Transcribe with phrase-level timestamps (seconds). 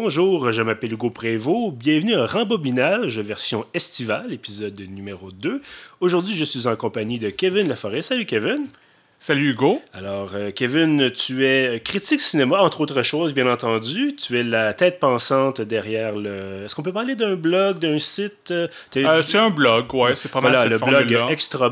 [0.00, 1.76] bonjour, je m'appelle Hugo Prévost.
[1.76, 5.62] Bienvenue à Rembobinage, version estivale, épisode numéro 2.
[6.00, 8.02] Aujourd'hui, je suis en compagnie de Kevin Laforêt.
[8.02, 8.66] Salut Kevin.
[9.26, 9.80] Salut Hugo.
[9.94, 14.14] Alors, euh, Kevin, tu es critique cinéma, entre autres choses, bien entendu.
[14.16, 16.64] Tu es la tête pensante derrière le.
[16.66, 18.50] Est-ce qu'on peut parler d'un blog, d'un site?
[18.50, 20.68] Euh, euh, C'est un blog, ouais, c'est pas voilà, mal.
[20.68, 21.70] le blog Extra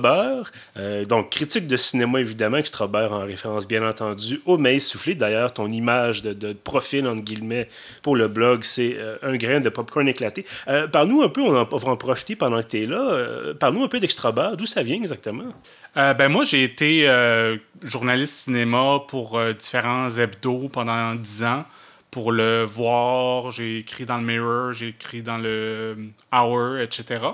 [1.06, 5.14] donc, critique de cinéma, évidemment, Extra en référence, bien entendu, au maïs soufflé.
[5.14, 7.68] D'ailleurs, ton image de, profil, entre guillemets,
[8.00, 10.46] pour le blog, c'est un grain de popcorn éclaté.
[10.90, 13.52] Parle-nous un peu, on, va en profiter pendant que tu es là.
[13.60, 15.52] Parle-nous un peu d'Extra d'où ça vient exactement?
[15.96, 21.64] Euh, ben moi, j'ai été euh, journaliste cinéma pour euh, différents hebdos pendant dix ans.
[22.10, 25.96] Pour le voir, j'ai écrit dans le Mirror, j'ai écrit dans le
[26.32, 27.24] Hour, etc.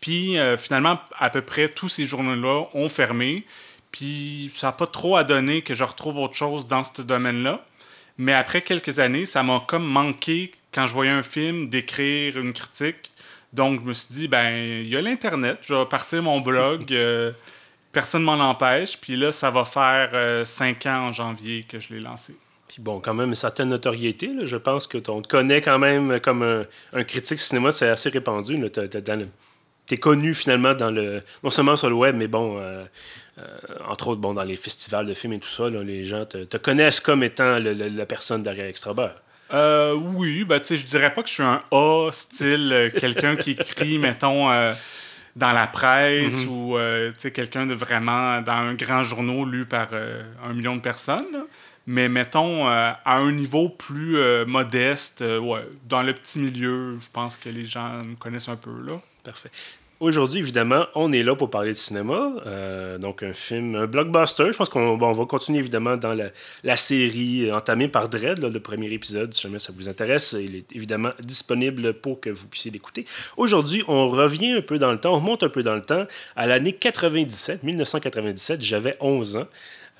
[0.00, 3.46] Puis finalement, à peu près tous ces journaux-là ont fermé.
[3.90, 7.64] Puis ça n'a pas trop à donner que je retrouve autre chose dans ce domaine-là.
[8.18, 12.52] Mais après quelques années, ça m'a comme manqué, quand je voyais un film, d'écrire une
[12.52, 13.12] critique.
[13.54, 16.84] Donc je me suis dit, ben, il y a l'Internet, je vais partir mon blog
[17.92, 18.96] personne m'en empêche.
[18.98, 22.34] Puis là, ça va faire euh, cinq ans en janvier que je l'ai lancé.
[22.72, 24.30] Puis bon, quand même une certaine notoriété.
[24.44, 28.58] Je pense que on te connaît quand même comme un, critique cinéma, c'est assez répandu.
[29.86, 32.82] Tu es connu finalement dans le non seulement sur le web, mais bon, euh,
[33.38, 33.44] euh,
[33.88, 37.00] entre autres bon, dans les festivals de films et tout ça, les gens te, connaissent
[37.00, 38.94] comme étant la personne derrière Extra
[39.52, 43.98] Euh, oui, ben, je dirais pas que je suis un A style, quelqu'un qui écrit,
[43.98, 44.48] mettons,
[45.36, 46.50] dans la presse mhm.
[46.50, 50.80] ou euh, quelqu'un de vraiment dans un grand journal lu par euh, un million de
[50.80, 51.44] personnes.
[51.86, 54.16] Mais mettons, euh, à un niveau plus
[54.46, 58.70] modeste, ouais, dans le petit milieu, je pense que les gens me connaissent un peu.
[58.84, 59.00] Là.
[59.24, 59.50] Parfait.
[60.02, 62.32] Aujourd'hui, évidemment, on est là pour parler de cinéma.
[62.44, 64.50] Euh, donc, un film, un blockbuster.
[64.50, 66.12] Je pense qu'on va continuer évidemment dans
[66.64, 70.34] la, série entamée par Dread, le premier épisode, si jamais ça vous intéresse.
[70.36, 73.06] Il est évidemment disponible pour que vous puissiez l'écouter.
[73.36, 76.04] Aujourd'hui, on revient un peu dans le temps, on remonte un peu dans le temps
[76.34, 78.60] à l'année 97, 1997.
[78.60, 79.46] J'avais 11 ans.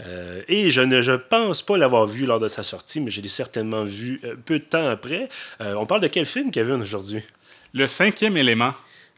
[0.01, 3.21] Euh, et je ne je pense pas l'avoir vu lors de sa sortie, mais je
[3.21, 5.29] l'ai certainement vu euh, peu de temps après.
[5.61, 7.23] on parle de quel film, Kevin, aujourd'hui?
[7.73, 8.75] Le cinquième élément.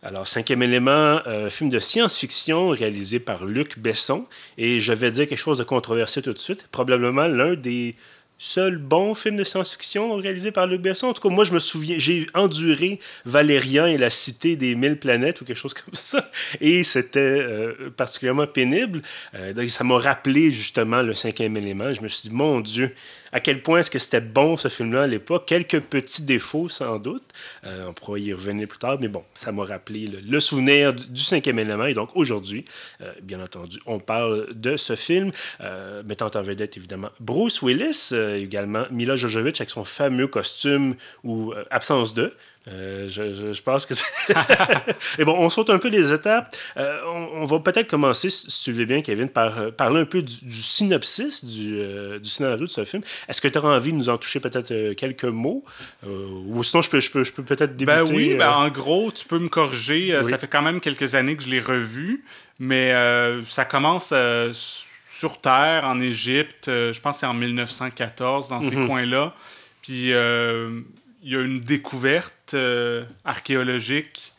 [0.07, 4.27] Alors, cinquième élément, euh, film de science-fiction réalisé par Luc Besson.
[4.59, 6.69] Et je vais dire quelque chose de controversé tout de suite.
[6.71, 7.97] Probablement l'un des
[8.37, 11.07] seuls bons films de science-fiction réalisés par Luc Besson.
[11.07, 14.99] En tout cas, moi, je me souviens, j'ai enduré Valérian et la cité des mille
[14.99, 16.31] planètes ou quelque chose comme ça.
[16.61, 19.01] Et c'était euh, particulièrement pénible.
[19.35, 21.95] Euh, donc, ça m'a rappelé justement le cinquième élément.
[21.95, 22.95] Je me suis dit, mon Dieu,
[23.35, 25.45] à quel point est-ce que c'était bon ce film-là à l'époque?
[25.47, 27.25] Quelques petits défauts sans doute.
[27.65, 31.21] Euh, on pourra y revenir plus tard, mais bon, ça m'a rappelé le, souvenir du,
[31.21, 31.87] cinquième élément.
[31.87, 32.65] Et donc aujourd'hui,
[33.01, 38.13] euh, bien entendu, on parle de ce film, euh, mettant en vedette évidemment Bruce Willis,
[38.37, 40.95] également Mila Jojovic avec son fameux costume
[41.25, 42.33] ou absence de.
[42.67, 44.07] Euh, je, pense que c'est.
[45.19, 46.57] Et bon, on saute un peu les étapes.
[46.79, 46.99] Euh,
[47.35, 50.51] on, va peut-être commencer, si tu veux bien, Kevin, par euh, parler un peu du,
[50.51, 51.83] synopsis du,
[52.19, 53.03] du, scénario de ce film.
[53.29, 55.63] Est-ce que tu auras envie de nous en toucher peut-être quelques mots?
[56.07, 57.99] Ou sinon, je peux, je peux, je peux peut-être débuter.
[57.99, 60.19] Ben oui, ben en gros, tu peux me corriger.
[60.23, 62.25] Ça fait quand même quelques années que je l'ai revu,
[62.59, 62.95] mais
[63.45, 64.15] ça commence
[65.07, 66.65] sur Terre, en Égypte.
[66.69, 68.87] je pense que c'est en 1914, dans ces mhm.
[68.87, 69.35] coins-là.
[69.83, 70.13] Puis
[71.25, 74.35] il y a une découverte euh, archéologique.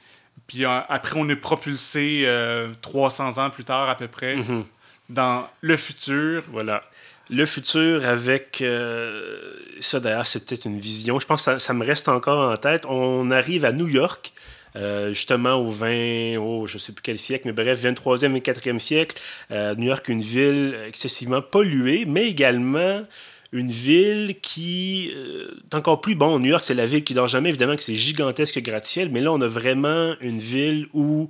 [0.48, 2.30] Puis euh, après, on est propulsé
[2.82, 4.64] 300 euh, ans plus tard à peu près mhm.
[5.10, 6.44] dans le futur.
[6.52, 6.84] Voilà.
[7.32, 8.64] Le futur avec...
[9.82, 11.20] ça d'ailleurs, c'était une vision.
[11.20, 12.86] Je pense que ça, me reste encore en tête.
[12.88, 14.32] On arrive à New York.
[15.08, 19.20] justement au 20, au, je sais plus quel siècle, mais bref, 23e et 4e siècle.
[19.50, 23.04] New York, une ville excessivement polluée, mais également
[23.56, 26.40] une ville qui euh, est encore plus bon.
[26.40, 29.32] New York, c'est la ville qui dort jamais, évidemment que c'est gigantesque gratte-ciel, mais là,
[29.32, 31.30] on a vraiment une ville où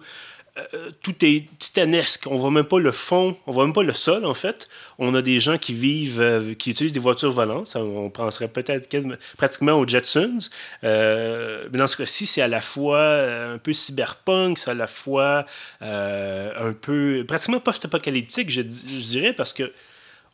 [0.58, 2.25] euh, tout est titanesque.
[2.25, 4.68] On voit même pas le fond, on voit même pas le sol en fait.
[4.98, 7.75] On a des gens qui vivent, euh, qui utilisent des voitures volantes.
[7.75, 8.89] on penserait peut-être
[9.38, 10.50] pratiquement aux Jetsons.
[10.81, 13.22] mais dans ce cas-ci, c'est à la fois
[13.54, 15.45] un peu cyberpunk, c'est à la fois
[15.81, 19.72] un peu pratiquement post-apocalyptique, je dirais, parce que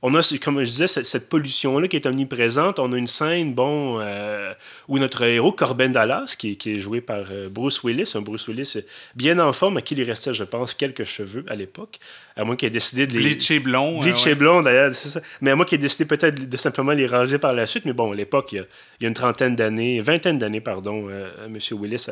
[0.04, 2.80] on a, comme je disais, cette, pollution-là qui est omniprésente.
[2.80, 4.52] On a une scène, bon, euh,
[4.88, 8.78] où notre héros, Corben Dallas, qui, est joué par euh, Bruce Willis, un Bruce Willis
[9.16, 12.00] bien en forme, à qui il restait, je pense, quelques cheveux à l'époque,
[12.36, 13.20] à moins qu'il ait décidé de les...
[13.20, 14.02] Bleacher blond.
[14.02, 15.22] Bleacher blond, d'ailleurs, c'est ça.
[15.40, 17.86] Mais à moi qui ait décidé peut-être de simplement les raser par la suite.
[17.86, 18.66] Mais bon, à l'époque, il,
[19.02, 21.60] y a une trentaine d'années, vingtaine d'années, pardon, euh, M.
[21.80, 22.08] Willis,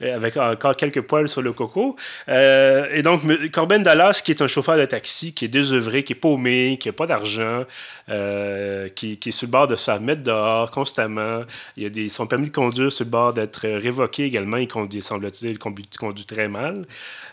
[0.00, 1.96] avec encore quelques poils sur le coco.
[2.28, 6.16] et donc, Corben Dallas, qui est un chauffeur de taxi, qui est désœuvré, qui est
[6.16, 7.64] paumé, qui n'a pas d'argent, d'argent,
[8.08, 11.42] euh, qui, qui, est sur le bord de se faire mettre dehors constamment.
[11.76, 14.56] Il y a des, son permis de conduire sur le bord d'être révoqué également.
[14.56, 16.86] Il conduit, semble-t-il, il conduit, conduit, très mal.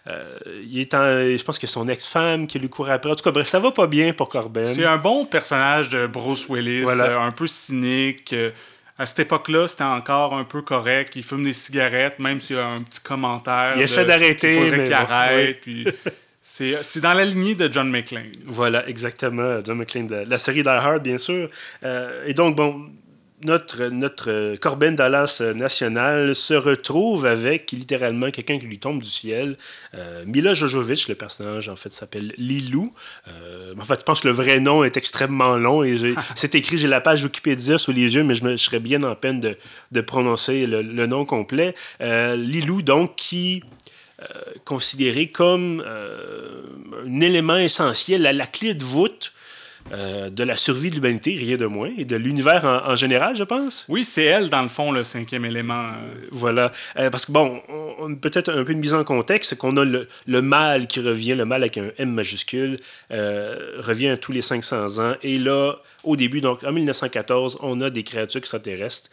[0.07, 3.11] Euh, il est je pense que son ex-femme qui lui court après.
[3.11, 4.65] En tout cas, bref, ça va pas bien pour Corben.
[4.65, 8.33] C'est un bon personnage de Bruce Willis, un peu cynique
[8.99, 11.15] à cette époque-là, c'était encore un peu correct.
[11.15, 13.73] Il fume des cigarettes, même s'il y a un petit commentaire.
[13.77, 14.55] Il essaie d'arrêter.
[14.55, 15.65] Il faudrait qu'il arrête.
[16.49, 18.31] c'est dans la lignée de John McClane.
[18.45, 19.59] Voilà, exactement.
[19.63, 21.47] John McClane, la série Die Hard, bien sûr.
[21.83, 22.89] Euh, et donc, bon,
[23.43, 29.57] notre, notre Corben Dallas national se retrouve avec littéralement quelqu'un qui lui tombe du ciel.
[29.93, 32.89] Euh, Mila Jojovic, le personnage, en fait, s'appelle Lilou.
[33.27, 35.97] Euh, en fait, je pense que le vrai nom est extrêmement long et
[36.35, 39.15] c'est écrit, j'ai la page Wikipédia sous les yeux, mais je, me, serais bien en
[39.15, 39.55] peine de,
[39.91, 41.75] de prononcer le, le, nom complet.
[42.01, 43.77] Euh, Lilou, donc, qui euh,
[44.65, 49.33] considéré comme un élément essentiel, à la clé de voûte
[49.91, 53.43] euh, de la survie de l'humanité, rien de moins, et de l'univers en, général, je
[53.43, 53.85] pense.
[53.87, 55.85] Oui, c'est elle, dans le fond, le cinquième élément.
[55.85, 56.27] Euh.
[56.31, 56.71] Voilà.
[56.97, 57.59] Euh, parce que, bon,
[58.21, 61.33] peut-être un peu de mise en contexte, c'est qu'on a le, le, mal qui revient,
[61.33, 62.79] le mal avec un M majuscule,
[63.09, 65.15] revient tous les 500 ans.
[65.23, 69.09] Et là, au début, donc en 1914, on a des créatures extraterrestres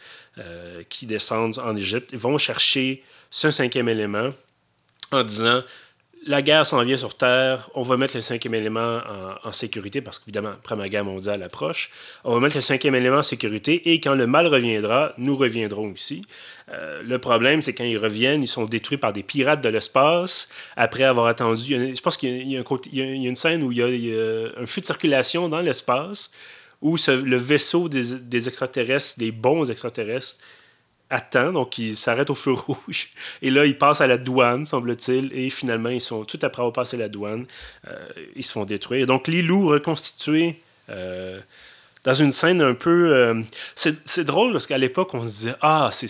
[0.89, 4.31] qui descendent en Égypte, vont chercher ce cinquième élément
[5.11, 5.61] en disant
[6.27, 9.01] la guerre s'en vient sur Terre, on va mettre le cinquième élément
[9.43, 11.89] en, sécurité, parce qu'évidemment, la Première Guerre mondiale approche.
[12.23, 15.91] On va mettre le cinquième élément en sécurité, et quand le mal reviendra, nous reviendrons
[15.93, 16.21] ici.
[16.73, 20.49] Euh, le problème, c'est quand ils reviennent, ils sont détruits par des pirates de l'espace,
[20.75, 21.95] après avoir attendu...
[21.95, 25.47] je pense qu'il y, a une scène où il y a, un feu de circulation
[25.47, 26.31] dans l'espace,
[26.81, 30.39] où le vaisseau des extraterrestres, des bons extraterrestres,
[31.09, 33.09] attend, donc il s'arrête au feu rouge.
[33.41, 36.73] Et là, il passe à la douane, semble-t-il, et finalement, ils sont, tout après avoir
[36.73, 37.45] passé la douane,
[37.87, 39.05] euh, ils se font détruire.
[39.05, 41.39] Donc, les loups reconstitués euh,
[42.03, 43.13] dans une scène un peu...
[43.13, 43.41] Euh,
[43.75, 46.07] c'est drôle, parce qu'à l'époque, on se disait, ah, c'est...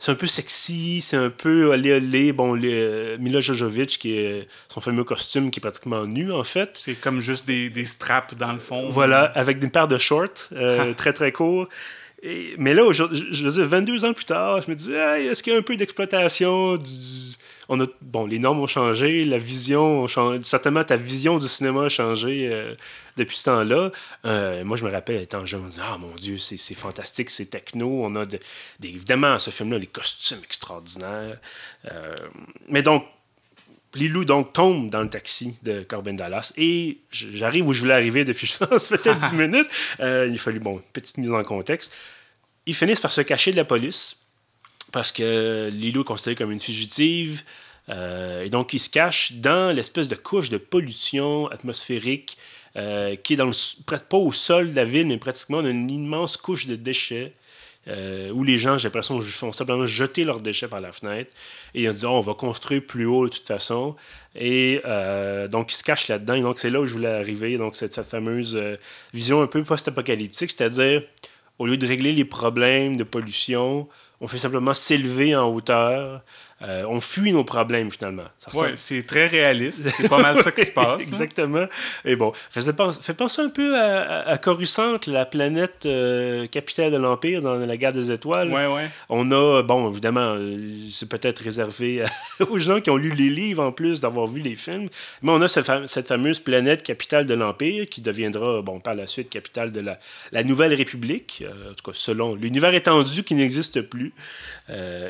[0.00, 2.32] C'est un peu sexy, c'est un peu olé olé.
[2.32, 6.78] Bon, les, Mila Jojovic, qui est son fameux costume qui est pratiquement nu, en fait.
[6.78, 8.90] C'est comme juste des, des, straps dans le fond.
[8.90, 10.50] Voilà, avec une paire de shorts
[10.96, 11.66] très très courts
[12.58, 15.56] mais là, je, veux dire, 22 ans plus tard, je me dis, est-ce qu'il y
[15.56, 16.78] a un peu d'exploitation.
[17.70, 20.06] On a, bon, les normes ont changé, la vision.
[20.42, 22.74] Certainement, ta vision du cinéma a changé euh,
[23.18, 23.92] depuis ce temps-là.
[24.24, 27.28] Euh, moi, je me rappelle, étant jeune, je me disais, ah mon Dieu, c'est fantastique,
[27.28, 28.04] c'est techno.
[28.04, 28.24] On a
[28.82, 31.38] évidemment, ce film-là, les costumes extraordinaires.
[31.92, 32.16] Euh,
[32.68, 33.04] mais donc,
[33.94, 38.24] Lilou donc tombe dans le taxi de Corbin Dallas et j'arrive où je voulais arriver
[38.24, 39.68] depuis, je pense, peut-être 10 minutes.
[40.00, 41.94] Euh, il a fallu, bon, petite mise en contexte.
[42.66, 44.16] Ils finissent par se cacher de la police
[44.92, 47.42] parce que Lilou est considérée comme une fugitive.
[47.88, 52.36] Euh, et donc, ils se cachent dans l'espèce de couche de pollution atmosphérique
[52.76, 55.90] euh, qui est dans le, pas au sol de la ville, mais pratiquement dans une
[55.90, 57.32] immense couche de déchets
[57.88, 61.32] euh, où les gens, j'ai l'impression, font simplement jeter leurs déchets par la fenêtre
[61.74, 63.96] et ils se disent oh, on va construire plus haut de toute façon.
[64.34, 66.34] Et euh, donc, ils se cachent là-dedans.
[66.34, 67.56] Et donc, c'est là où je voulais arriver.
[67.56, 68.76] Donc, cette fameuse euh,
[69.12, 71.02] vision un peu post-apocalyptique, c'est-à-dire,
[71.58, 73.88] au lieu de régler les problèmes de pollution,
[74.20, 76.22] on fait simplement s'élever en hauteur
[76.60, 78.24] euh, on fuit nos problèmes finalement.
[78.54, 79.88] Oui, c'est très réaliste.
[79.96, 81.02] C'est pas mal ça qui se passe.
[81.02, 81.06] Hein.
[81.06, 81.66] Exactement.
[82.04, 82.60] Et bon, fait,
[83.00, 87.92] fait penser un peu à, Coruscant, la planète euh, capitale de l'Empire dans la guerre
[87.92, 88.52] des étoiles.
[88.52, 88.90] Ouais, ouais.
[89.08, 90.58] On a, bon, évidemment, euh,
[90.92, 92.02] c'est peut-être réservé
[92.50, 94.88] aux gens qui ont lu les livres en plus d'avoir vu les films,
[95.22, 99.30] mais on a cette fameuse planète capitale de l'Empire qui deviendra, bon, par la suite,
[99.30, 100.00] capitale de la,
[100.32, 104.12] la Nouvelle République, en tout cas selon l'univers étendu qui n'existe plus.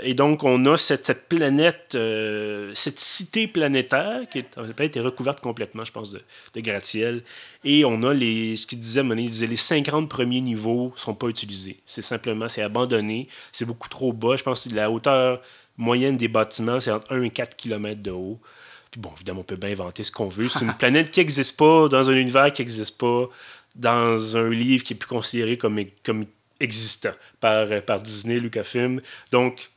[0.02, 5.84] et donc, on a cette, cette planète, euh, cette cité planétaire qui est, recouverte complètement,
[5.84, 6.22] je pense, de,
[6.54, 7.22] de gratte-ciel.
[7.64, 11.28] Et on a les, ce qu'il disait, il disait les 50 premiers niveaux sont pas
[11.28, 11.80] utilisés.
[11.86, 13.28] C'est simplement, c'est abandonné.
[13.52, 14.36] C'est beaucoup trop bas.
[14.36, 15.40] Je pense que la hauteur
[15.76, 18.40] moyenne des bâtiments, c'est entre 1 et 4 km de haut.
[18.90, 20.48] Puis bon, évidemment, on peut bien inventer ce qu'on veut.
[20.48, 23.28] C'est une planète qui n'existe pas, dans un univers qui n'existe pas,
[23.76, 26.24] dans un livre qui est plus considéré comme, comme
[26.60, 29.00] existant par, par Disney, Lucasfilm.
[29.30, 29.70] Donc,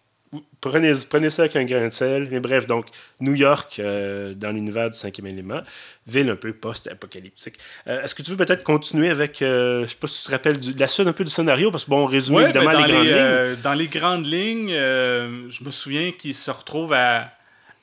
[0.61, 2.27] prenez, prenez ça avec un grain de sel.
[2.31, 2.87] Mais bref, donc,
[3.19, 5.61] New York, euh, dans l'univers du cinquième élément,
[6.07, 7.55] ville un peu post-apocalyptique.
[7.87, 10.31] Euh, est-ce que tu veux peut-être continuer avec, euh, je sais pas si tu te
[10.31, 12.85] rappelles, de la suite un peu du scénario, parce que bon, on résume évidemment ben,
[12.85, 13.61] les, grandes lignes.
[13.63, 17.31] dans les grandes lignes, je me souviens qu'il se retrouve à,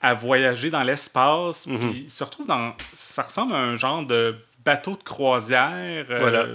[0.00, 4.37] à voyager dans l'espace, puis il se retrouve dans, ça ressemble à un genre de
[4.64, 6.07] bateau de croisière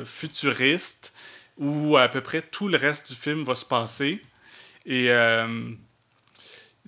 [0.06, 1.14] futuriste,
[1.58, 4.22] où à peu près tout le reste du film va se passer.
[4.86, 5.10] Et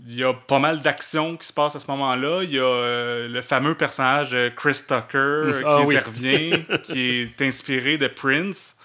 [0.07, 2.41] il y a pas mal d'actions qui se passent à ce moment-là.
[2.43, 5.95] Il y a euh, le fameux personnage de Chris Tucker Ah qui oui.
[5.97, 8.75] intervient, qui est inspiré de Prince,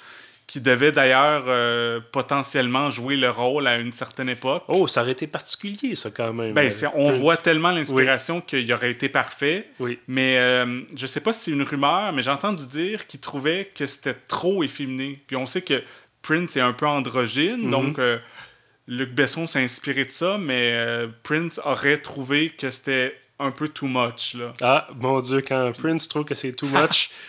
[0.47, 4.63] qui devait d'ailleurs euh, potentiellement jouer le rôle à une certaine époque.
[4.69, 6.55] Oh, ça aurait été particulier, ça, quand même.
[6.55, 7.21] Ben, Euh, on Prince.
[7.21, 9.69] voit tellement l'inspiration qu'il aurait été parfait.
[9.81, 9.99] Oui.
[10.07, 13.71] Mais euh, je sais pas si c'est une rumeur, mais j'ai entendu dire qu'il trouvait
[13.75, 15.15] que c'était trop efféminé.
[15.27, 15.83] Puis on sait que
[16.23, 17.71] Prince est un peu androgyne, Mhm.
[17.71, 18.19] donc euh,
[18.91, 23.69] Luc Besson s'est inspiré de ça, mais euh, Prince aurait trouvé que c'était un peu
[23.69, 24.35] too much.
[24.35, 24.53] Là.
[24.61, 27.11] Ah, mon Dieu, quand Prince trouve que c'est too much.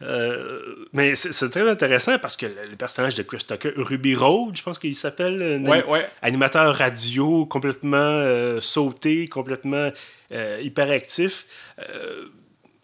[0.00, 0.60] Euh,
[0.92, 4.62] mais c'est très intéressant parce que le, le personnage de Chris Tucker, Ruby Road, je
[4.62, 6.08] pense qu'il s'appelle, un Ouais, anim- ouais.
[6.22, 9.90] animateur radio, complètement euh, sauté, complètement
[10.30, 11.46] euh, hyperactif.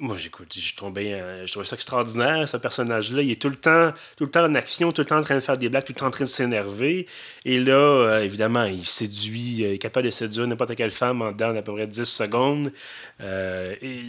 [0.00, 3.22] Moi, j'écoute, je tombais, euh, je trouvais ça extraordinaire, ce personnage-là.
[3.22, 5.36] Il est tout le temps, tout le temps en action, tout le temps en train
[5.36, 7.06] de faire des blagues, tout le temps en train de s'énerver.
[7.44, 11.22] Et là, euh, évidemment, il séduit, euh, il est capable de séduire n'importe quelle femme
[11.22, 12.72] en dedans d'à peu près 10 secondes.
[13.20, 14.02] Euh, et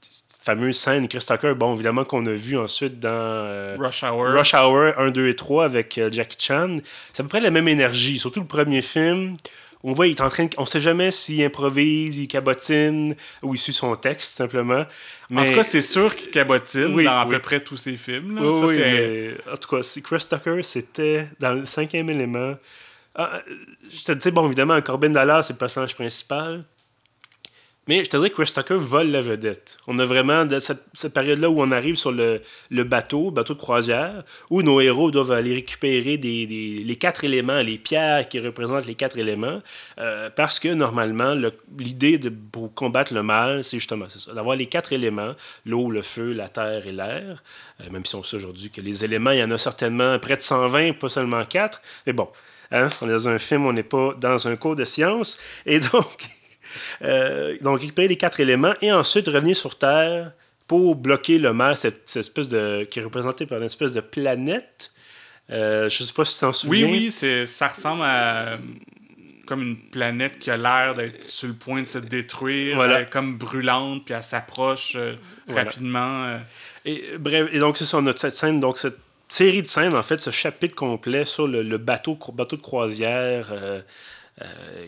[0.00, 4.28] cette fameuse scène, Chris Tucker, bon, évidemment, qu'on a vu ensuite dans Rush Hour.
[4.34, 6.78] Rush Hour 1, 2 et 3 avec Jackie Chan.
[7.12, 9.36] C'est à peu près la même énergie, surtout le premier film.
[9.84, 10.50] On voit, il est en train de...
[10.58, 14.84] On sait jamais s'il improvise, il cabotine ou il suit son texte, simplement.
[15.34, 17.30] En tout cas, c'est sûr qu'il cabotine Oui, dans à oui.
[17.34, 18.34] peu près tous ses films.
[18.34, 18.42] là.
[18.42, 22.54] Oui, Ça, mais en tout cas, Chris Tucker, c'était dans le cinquième élément.
[23.14, 23.40] Ah,
[23.92, 26.64] je te dis, bon, évidemment, Corbin Dallas, c'est le personnage principal.
[27.88, 29.78] Mais je te dirais que Chris Tucker vole la vedette.
[29.86, 33.58] On a vraiment cette, cette période-là où on arrive sur le, le bateau, bateau de
[33.58, 38.40] croisière, où nos héros doivent aller récupérer des, des- les quatre éléments, les pierres qui
[38.40, 39.62] représentent les quatre éléments,
[39.98, 42.20] euh, parce que normalement, le- l'idée
[42.52, 45.32] pour combattre le mal, c'est justement ça, d'avoir les quatre éléments,
[45.64, 47.42] l'eau, le feu, la terre et l'air.
[47.80, 50.36] Euh, même si on sait aujourd'hui que les éléments, il y en a certainement près
[50.36, 51.80] de 120, pas seulement quatre.
[52.06, 52.28] Mais bon,
[52.70, 55.38] hein, on est dans un film, on n'est pas dans un cours de sciences.
[55.64, 56.18] Et donc,
[57.02, 60.32] euh, donc récupérer les quatre éléments et ensuite revenir sur Terre
[60.66, 64.00] pour bloquer le mal, cette, cette espèce de, qui est représentée par une espèce de
[64.00, 64.92] planète.
[65.50, 66.86] Euh, je sais pas si tu t'en Oui, souviens.
[66.90, 68.56] oui, c'est, ça ressemble à euh,
[69.46, 73.04] comme une planète qui a l'air d'être sur le point de se détruire, Voilà.
[73.06, 75.14] comme brûlante, puis elle s'approche euh,
[75.46, 75.62] Voilà.
[75.64, 76.38] rapidement.
[76.84, 79.94] Et, bref, et donc c'est ça, on a cette scène, donc cette série de scènes,
[79.96, 83.80] en fait, ce chapitre complet sur le, le bateau, bateau de croisière euh,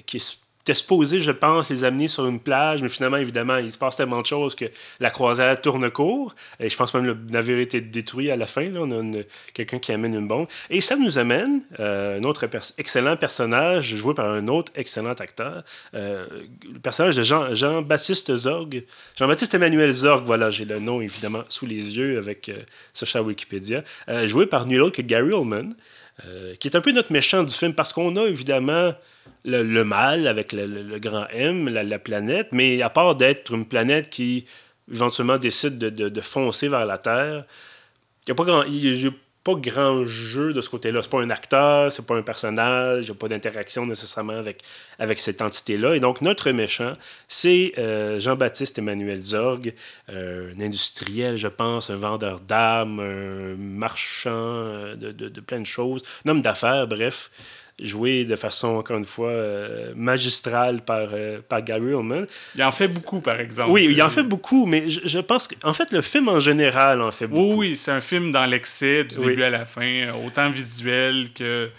[0.05, 0.39] qui est
[0.71, 3.97] était supposé, je pense, les amener sur une plage, mais finalement, évidemment, il se passe
[3.97, 4.67] tellement de choses que
[5.01, 6.35] la croisière tourne court.
[6.61, 8.63] Et je pense même que le navire a été détruit à la fin.
[8.63, 8.81] Là.
[8.83, 9.23] On a
[9.53, 10.47] quelqu'un qui amène une bombe.
[10.69, 12.47] Et ça nous amène euh, un autre
[12.79, 15.63] excellent personnage joué par un autre excellent acteur.
[15.95, 16.27] euh,
[16.73, 18.85] le personnage de Jean- Jean-Baptiste Zorg.
[19.19, 22.55] Jean-Baptiste Emmanuel Zorg, voilà, j'ai le nom évidemment sous les yeux avec euh,
[22.93, 23.83] ce chat Wikipédia.
[24.09, 25.75] Euh, joué par nul autre que Gary Oldman.
[26.27, 28.93] Euh, qui est un peu notre méchant du film parce qu'on a évidemment
[29.45, 30.67] le, le mal avec le,
[30.99, 34.45] grand M, la, la planète, mais à part d'être une planète qui
[34.93, 37.45] éventuellement décide de, de- foncer vers la Terre,
[38.27, 38.65] il n'y a pas grand.
[38.65, 39.11] y a
[39.43, 41.01] pas grand jeu de ce côté-là.
[41.03, 44.63] C'est pas un acteur, c'est pas un personnage, il n'y a pas d'interaction nécessairement avec,
[44.99, 45.95] avec cette entité-là.
[45.97, 46.95] Et donc, notre méchant,
[47.29, 49.73] c'est euh, Jean-Baptiste Emmanuel Zorg,
[50.11, 55.61] euh, un industriel, je pense, un vendeur d'armes, un marchand euh, de, de- de plein
[55.61, 57.31] de choses, un homme d'affaires, bref,
[57.83, 62.27] joué de façon, encore une fois, euh, magistrale par, euh, par Gary Oldman.
[62.55, 63.71] Il en fait beaucoup, par exemple.
[63.71, 67.01] Oui, il en fait beaucoup, mais je, je pense qu'en fait, le film en général
[67.03, 67.61] en fait beaucoup.
[67.61, 69.27] Oui, oui, c'est un film dans l'excès du Oui.
[69.29, 71.71] début à la fin, euh, autant visuel que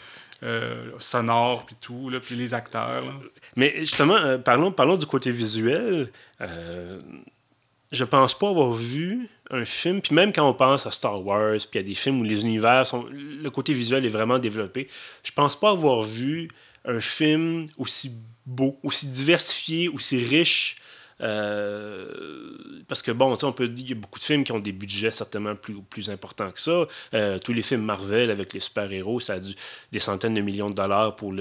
[0.43, 3.05] euh, sonore, puis tout, là, puis les acteurs.
[3.05, 3.12] là.
[3.55, 6.10] Mais justement, parlons, parlons du côté visuel.
[7.91, 11.57] Je pense pas avoir vu un film, puis même quand on pense à Star Wars,
[11.69, 13.05] puis à des films où les univers sont.
[13.12, 14.88] Le côté visuel est vraiment développé,
[15.24, 16.48] je pense pas avoir vu
[16.86, 18.12] un film aussi
[18.45, 20.77] beau, aussi diversifié, aussi riche.
[21.21, 24.43] euh, parce que bon, tu sais, on peut dire qu'il y a beaucoup de films
[24.43, 26.88] qui ont des budgets certainement plus, plus importants que ça.
[27.13, 29.39] Euh, tous les films Marvel avec les super-héros, ça a
[29.91, 31.33] des centaines de millions de dollars pour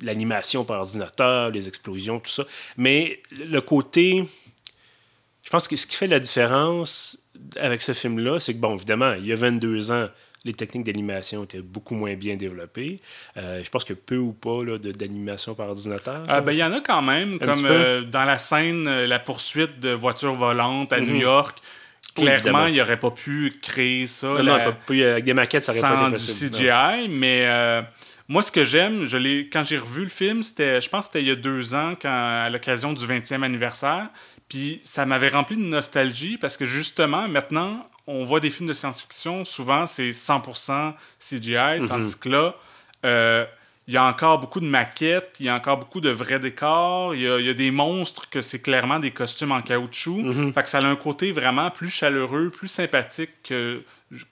[0.00, 2.44] l'animation par ordinateur, les explosions, tout ça.
[2.76, 4.24] Mais le côté.
[5.54, 7.16] Je pense que ce qui fait la différence
[7.60, 10.08] avec ce film-là, c'est que, bon, évidemment, il y a 22 ans,
[10.44, 12.96] les techniques d'animation étaient beaucoup moins bien développées.
[13.36, 16.24] Euh, je pense que peu ou pas d'animation par ordinateur.
[16.26, 19.20] Ah, ben, il y en a quand même, comme euh, dans la scène, euh, la
[19.20, 21.20] poursuite de voitures volantes à New Mhm.
[21.20, 21.56] York.
[22.16, 25.62] Clairement, il n'aurait pas pu créer ça non, la- non, pas- pas- avec des maquettes,
[25.62, 26.56] ça aurait pas sans été du possible.
[26.56, 27.82] CGI, mais euh,
[28.26, 29.18] moi, ce que j'aime, je
[29.52, 31.94] quand j'ai revu le film, c'était, je pense que c'était il y a deux ans,
[32.00, 34.08] quand, à l'occasion du 20e anniversaire,
[34.48, 38.74] puis ça m'avait rempli de nostalgie, parce que justement, maintenant, on voit des films de
[38.74, 41.88] science-fiction, souvent c'est 100% CGI, Mhm.
[41.88, 42.54] tandis que là,
[43.06, 43.46] euh,
[43.86, 47.14] il y a encore beaucoup de maquettes, il y a encore beaucoup de vrais décors,
[47.14, 50.22] il y a, des monstres que c'est clairement des costumes en caoutchouc.
[50.54, 53.82] Fait que ça a un côté vraiment plus chaleureux, plus sympathique que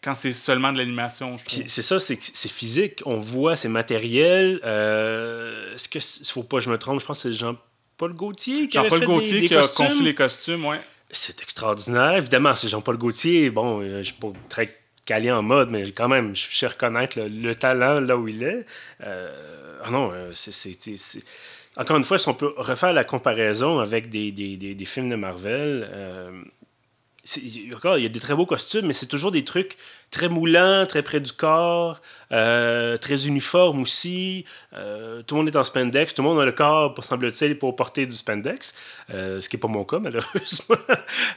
[0.00, 1.64] quand c'est seulement de l'animation, je trouve.
[1.66, 2.16] C'est ça, c'est
[2.48, 4.58] physique, on voit, c'est matériel.
[4.64, 5.98] Euh, Est-ce que,
[6.32, 7.38] faut pas que je me trompe, je pense que c'est
[8.02, 10.80] Jean-Paul Gaultier qui Jean-Paul Gaultier qui a conçu les costumes, ouais.
[11.08, 12.16] C'est extraordinaire.
[12.16, 13.50] Évidemment, c'est Jean-Paul Gaultier.
[13.50, 17.20] Bon, euh, je suis pas très calé en mode, mais quand même, je sais reconnaître
[17.20, 18.66] le, talent là où il est.
[19.04, 20.76] Euh, ah non, euh, c'est.
[21.76, 25.16] Encore une fois, si on peut refaire la comparaison avec des, des, des, films de
[25.16, 26.42] Marvel, euh,
[27.36, 29.76] il y a des très beaux costumes, mais c'est toujours des trucs
[30.10, 32.00] très moulants, très près du corps,
[32.32, 34.44] euh, très uniformes aussi.
[34.74, 37.58] Euh, tout le monde est en spandex, tout le monde a le corps, pour semble-t-il,
[37.58, 38.74] pour porter du spandex,
[39.14, 40.76] euh, ce qui n'est pas mon cas, malheureusement.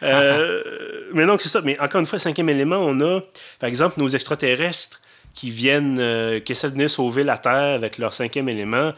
[1.14, 1.62] mais non, c'est ça.
[1.62, 3.22] Mais encore une fois, cinquième élément, on a,
[3.60, 5.02] par exemple, nos extraterrestres
[5.36, 8.94] qui viennent, qui essaient de venir sauver la Terre avec leur cinquième élément.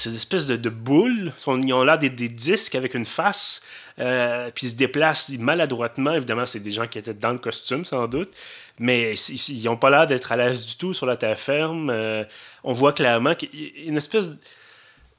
[0.00, 3.60] Ces espèces de, de boules, ils ont là des, disques avec une face
[3.98, 6.14] euh, puis ils se déplacent maladroitement.
[6.14, 8.34] Évidemment, c'est des gens qui étaient dans le costume, sans doute.
[8.78, 11.90] Mais ils n'ont pas l'air d'être à l'aise du tout sur la terre ferme.
[11.90, 12.24] Euh,
[12.64, 14.30] on voit clairement qu'il y a une espèce.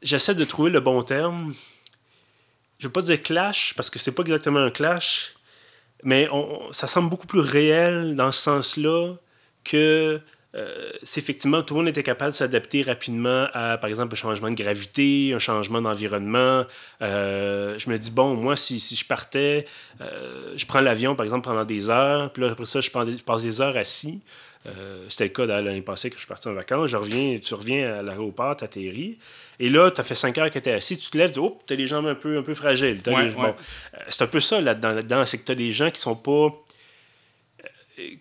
[0.01, 1.53] J'essaie de trouver le bon terme.
[2.79, 5.35] Je ne veux pas dire clash, parce que c'est pas exactement un clash.
[6.03, 6.27] Mais
[6.71, 9.13] ça semble beaucoup plus réel dans ce sens-là
[9.63, 10.19] que
[10.53, 14.17] euh, c'est effectivement, tout le monde était capable de s'adapter rapidement à, par exemple, un
[14.17, 16.65] changement de gravité, un changement d'environnement.
[17.01, 19.65] Euh, je me dis, bon, moi, si, si je partais,
[20.01, 23.43] euh, je prends l'avion, par exemple, pendant des heures, puis là, après ça, je passe
[23.43, 24.21] des heures assis.
[25.09, 26.91] C'était le cas l'année passée que je suis parti en vacances.
[26.91, 29.17] Je reviens, tu reviens à l'aéroport, tu atterris.
[29.59, 31.39] Et là, tu as fait cinq heures que tu es assis, tu te lèves, tu
[31.39, 33.01] dis, oh, tu as les jambes un peu, un peu fragiles.
[34.07, 36.53] c'est un peu ça là-dedans, c'est que tu as des gens qui sont pas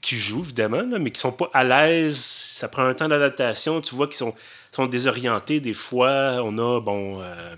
[0.01, 2.17] qui jouent, évidemment, mais qui sont pas à l'aise.
[2.17, 3.81] Ça prend un temps d'adaptation.
[3.81, 4.35] Tu vois qu'ils sont,
[4.73, 5.61] sont désorientés.
[5.61, 7.21] Des fois, on a, bon...
[7.23, 7.55] Euh,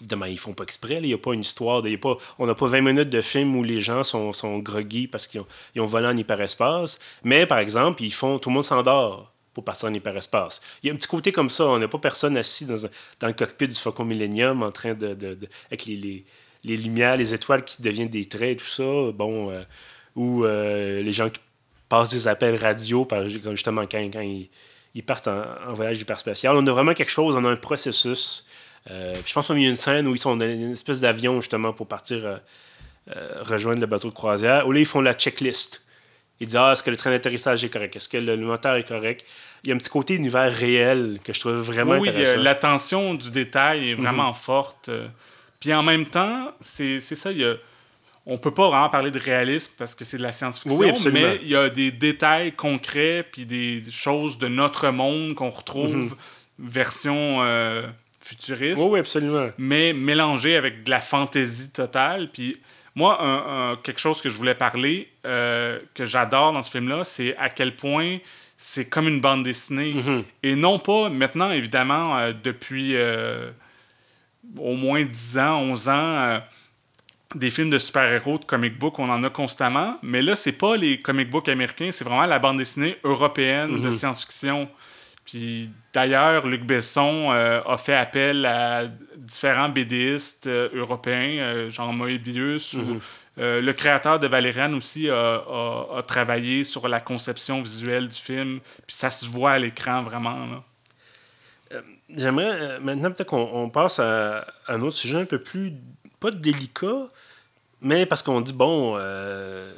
[0.00, 0.96] évidemment, ils font pas exprès.
[0.96, 1.82] Il n'y a pas une histoire.
[1.82, 5.06] De, pas, on n'a pas 20 minutes de film où les gens sont, sont groggy
[5.06, 6.98] parce qu'ils ont, ils ont volé en hyperespace.
[7.22, 8.38] Mais, par exemple, ils font...
[8.38, 10.60] Tout le monde s'endort pour partir en hyperespace.
[10.82, 11.66] Il y a un petit côté comme ça.
[11.66, 12.76] On n'a pas personne assis dans,
[13.20, 15.14] dans, le cockpit du Faucon Millennium en train de...
[15.14, 16.24] de, avec les, les,
[16.64, 19.12] les, lumières, les étoiles qui deviennent des traits tout ça.
[19.12, 19.50] Bon...
[19.50, 19.62] Euh,
[20.16, 21.40] ou euh, les gens qui
[21.94, 23.06] passent des appels radio,
[23.50, 26.56] justement quand, ils, partent en, voyage hyperspatial.
[26.56, 28.46] On a vraiment quelque chose, on a un processus.
[28.90, 31.40] Euh, je pense qu'il y a une scène où ils sont dans une espèce d'avion
[31.40, 34.66] justement pour partir euh, rejoindre le bateau de croisière.
[34.66, 35.86] Où là, ils font la checklist.
[36.40, 37.94] Ils disent Ah, est-ce que le train d'atterrissage est correct?
[37.96, 39.24] Est-ce que le, moteur est correct?
[39.62, 42.36] Il y a un petit côté univers réel que je trouve vraiment oui, intéressant.
[42.36, 44.34] Oui, l'attention du détail est vraiment mhm.
[44.34, 44.90] forte.
[45.60, 47.54] Puis en même temps, c'est ça, il y a
[48.26, 51.48] on peut pas vraiment parler de réalisme parce que c'est de la science-fiction, mais il
[51.48, 56.10] y a des détails concrets puis des choses de notre monde qu'on retrouve mhm.
[56.58, 57.86] version euh,
[58.20, 58.82] futuriste.
[58.82, 59.50] Oui, absolument.
[59.58, 62.30] Mais mélangé avec de la fantaisie totale.
[62.32, 62.58] Puis
[62.94, 67.50] moi, quelque chose que je voulais parler, euh, que j'adore dans ce film-là, c'est à
[67.50, 68.18] quel point
[68.56, 69.92] c'est comme une bande dessinée.
[69.92, 70.24] Mhm.
[70.42, 72.96] Et non pas, maintenant, évidemment, euh, depuis
[74.58, 76.40] au moins 10 ans, 11 ans
[77.34, 79.98] des films de super-héros, de comic book, on en a constamment.
[80.02, 83.86] Mais là, c'est pas les comic books américains, c'est vraiment la bande dessinée européenne de
[83.86, 83.90] mhm.
[83.90, 84.68] science-fiction.
[85.24, 88.84] Puis d'ailleurs, Luc Besson euh, a fait appel à
[89.16, 93.00] différents BDistes euh, européens, euh, genre Moebius, ou mhm.
[93.36, 98.60] le créateur de Valérian aussi a, travaillé sur la conception visuelle du film.
[98.86, 100.62] Puis ça se voit à l'écran vraiment.
[102.10, 105.72] J'aimerais maintenant peut-être qu'on passe à, à, un autre sujet un peu plus,
[106.20, 107.08] pas délicat,
[107.84, 109.70] mais parce qu'on dit, bon, euh,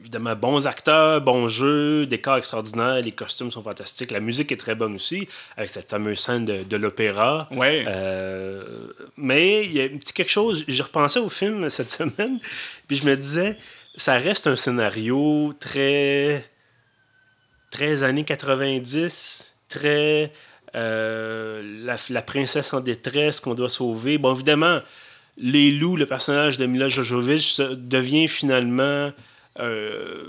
[0.00, 4.74] évidemment, bons acteurs, bons jeux, décors extraordinaires, les costumes sont fantastiques, la musique est très
[4.74, 7.48] bonne aussi, avec cette fameuse scène de, l'opéra.
[7.50, 7.84] Ouais.
[7.88, 12.38] Euh, mais il y a un petit quelque chose, j'ai repensé au film cette semaine,
[12.86, 13.56] puis je me disais,
[13.96, 16.44] ça reste un scénario très.
[17.70, 20.30] très années 90, très.
[20.74, 24.18] Euh, la, la, princesse en détresse qu'on doit sauver.
[24.18, 24.82] Bon, évidemment,
[25.38, 29.12] les loups, le personnage de Mila Jojovic, devient finalement,
[29.58, 30.24] euh,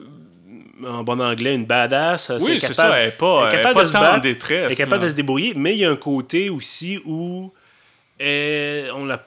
[0.85, 2.31] en bon anglais, une badass.
[2.41, 4.65] Oui, c'est ça, elle n'est pas, elle capable de se en détresse.
[4.65, 7.51] Elle est capable de se débrouiller, mais il y a un côté aussi où
[8.19, 9.25] on la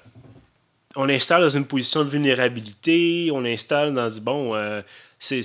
[0.96, 4.82] on l'installe dans une position de vulnérabilité, on l'installe dans du bon, euh,
[5.18, 5.40] c'est,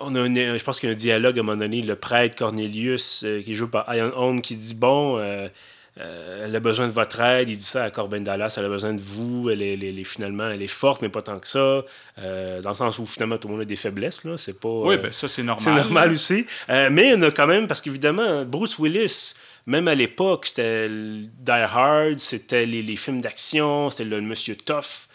[0.00, 2.36] on a je pense qu'il y a un dialogue à un moment donné, le prêtre
[2.36, 5.48] Cornelius, euh, qui joue par Ian Holm, qui dit bon, euh,
[5.96, 7.48] elle a besoin de votre aide.
[7.48, 8.54] Il dit ça à Corbin Dallas.
[8.56, 9.48] Elle a besoin de vous.
[9.50, 11.82] Elle est, finalement, elle est forte, mais pas tant que ça.
[12.18, 14.24] Euh, dans le sens où finalement tout le monde a des faiblesses.
[14.24, 14.36] Là.
[14.36, 15.62] C'est pas, oui, ben ça, c'est normal.
[15.62, 16.46] C'est normal aussi.
[16.68, 19.34] mais il y en a quand même, parce qu'évidemment, Bruce Willis,
[19.66, 25.08] même à l'époque, c'était Die Hard, c'était les, films d'action, c'était le Monsieur Tough.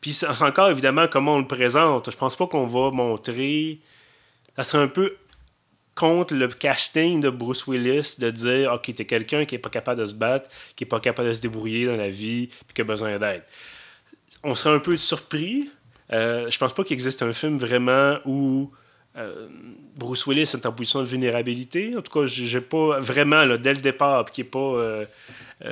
[0.00, 2.10] puis encore, évidemment, comment on le présente.
[2.10, 3.78] Je pense pas qu'on va montrer.
[4.56, 5.14] Ça serait un peu
[5.96, 10.00] contre le casting de Bruce Willis de dire OK, t'es quelqu'un qui est pas capable
[10.00, 12.80] de se battre, qui est pas capable de se débrouiller dans la vie, puis qui
[12.82, 13.42] a besoin d'aide.
[14.44, 15.70] On serait un peu surpris.
[16.12, 18.70] Euh, je pense pas qu'il existe un film vraiment où
[19.16, 19.48] euh,
[19.96, 21.96] Bruce Willis est en position de vulnérabilité.
[21.96, 24.58] En tout cas, j'ai pas vraiment, là, dès le départ, qui est pas.
[24.58, 25.04] Euh,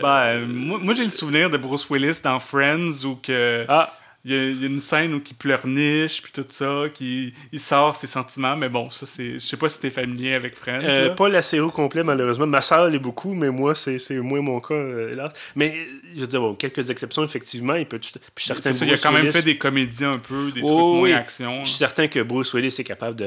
[0.03, 3.67] ben, moi, j'ai le souvenir de Bruce Willis dans Friends où que.
[3.69, 3.93] Ah
[4.27, 8.07] il y, a, une scène où il pleurniche, puis tout ça, qui il sort ses
[8.07, 9.35] sentiments, mais bon, ça, c'est.
[9.35, 10.81] Je sais pas si t'es familier avec Friends.
[10.83, 12.47] Euh, pas la série au complet, malheureusement.
[12.47, 15.31] Ma soeur l'est beaucoup, mais moi, c'est moins mon cas, euh, là.
[15.57, 15.75] Mais,
[16.15, 17.75] je veux dire, bon, quelques exceptions, effectivement.
[17.75, 17.99] Il peut.
[17.99, 21.15] Puis certains ça, il a quand même fait des comédies un peu, des trucs moins
[21.17, 21.61] action.
[21.63, 23.23] Je suis certain que Bruce Willis est capable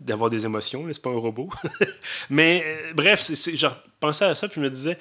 [0.00, 1.48] d'avoir des émotions, c'est pas un robot.
[2.30, 4.98] mais, euh, bref, genre, pensais à ça, puis je me disais.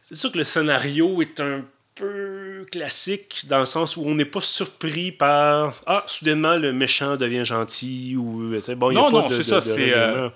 [0.00, 4.24] C'est sûr que le scénario est un peu classique dans le sens où on n'est
[4.24, 9.60] pas surpris par ah soudainement le méchant devient gentil ou bon non non c'est ça
[9.60, 10.28] c'est euh,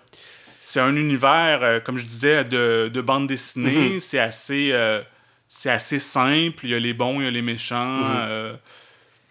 [0.61, 4.01] c'est un univers euh, comme je disais de, de bande dessinée mhm.
[4.01, 5.01] c'est assez euh,
[5.49, 8.59] c'est assez simple il y a les bons il y a les méchants mhm.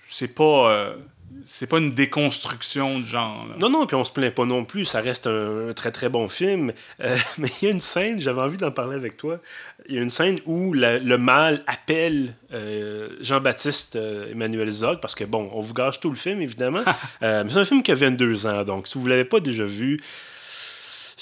[0.07, 0.95] c'est pas
[1.45, 3.47] c'est pas une déconstruction de genre.
[3.57, 4.85] Non, non, puis on se plaint pas non plus.
[4.85, 6.73] Ça reste un, très très bon film.
[7.01, 9.39] Euh, mais il y a une scène, j'avais envie d'en parler avec toi.
[9.87, 15.13] Il y a une scène où le mal appelle euh, Jean-Baptiste euh, Emmanuel Zog, parce
[15.13, 16.83] que bon, on vous gâche tout le film évidemment.
[17.21, 20.01] mais c'est un film qui a 22 ans, donc si vous l'avez pas déjà vu,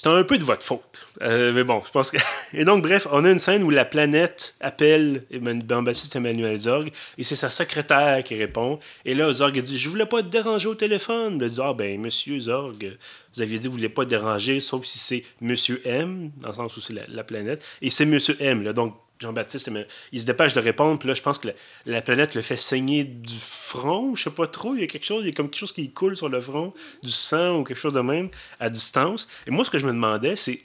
[0.03, 0.83] c'est un peu de votre faute.
[1.21, 2.17] Euh, mais bon, je pense que.
[2.53, 7.23] Et donc, bref, on a une scène où la planète appelle Jean-Baptiste Emmanuel Zorg et
[7.23, 8.79] c'est sa secrétaire qui répond.
[9.05, 11.39] Et là, Zorg dit Je voulais pas te déranger au téléphone.
[11.41, 12.97] Il dit Ah, ben, monsieur Zorg,
[13.33, 16.49] vous aviez dit que vous voulez pas te déranger, sauf si c'est monsieur M, dans
[16.49, 17.63] le sens où c'est la, planète.
[17.81, 18.73] Et c'est monsieur M, là.
[18.73, 19.71] Donc, Jean-Baptiste,
[20.11, 21.49] il se dépêche de répondre, puis là, je pense que
[21.85, 25.05] la, planète le fait saigner du front, je sais pas trop, il y a quelque
[25.05, 27.63] chose, il y a comme quelque chose qui coule sur le front, du sang ou
[27.63, 29.27] quelque chose de même, à distance.
[29.47, 30.61] Et moi, ce que je me demandais, c'est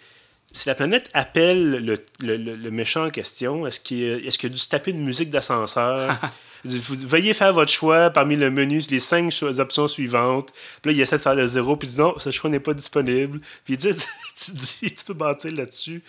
[0.51, 4.59] si la planète appelle le, le, méchant en question, est-ce qu'il est qu a dû
[4.59, 6.19] se taper une musique d'ascenseur?
[6.65, 10.53] veuillez faire votre choix parmi le menu, les cinq options suivantes.
[10.83, 12.61] Puis là, il essaie de faire le zéro, puis il dit non, ce choix n'est
[12.61, 13.41] pas disponible.
[13.65, 13.91] Puis il dit,
[14.37, 16.03] tu, dis, tu peux bâtir là-dessus.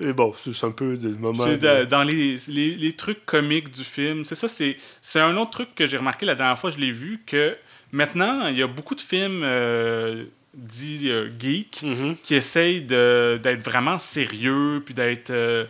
[0.00, 1.44] Et bon, c'est un peu de moment.
[1.88, 5.86] Dans les, les, les, trucs comiques du film, c'est ça, c'est un autre truc que
[5.86, 7.56] j'ai remarqué la dernière fois, je l'ai vu, que
[7.90, 9.42] maintenant, il y a beaucoup de films.
[9.44, 10.24] Euh,
[10.58, 12.16] dit euh, geek, mm-hmm.
[12.22, 15.64] qui essaye d'être vraiment sérieux, puis d'être euh,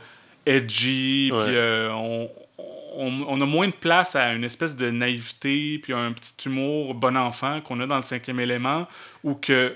[0.46, 2.30] edgy, puis euh, on,
[2.96, 7.16] on, a moins de place à une espèce de naïveté, puis un petit humour bon
[7.16, 8.88] enfant qu'on a dans le cinquième élément,
[9.22, 9.74] ou que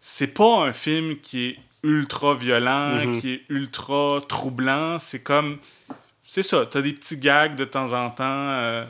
[0.00, 3.20] c'est pas un film qui est ultra violent, mm-hmm.
[3.20, 5.58] qui est ultra troublant, c'est comme...
[6.22, 8.84] C'est ça, t'as des petits gags de temps en temps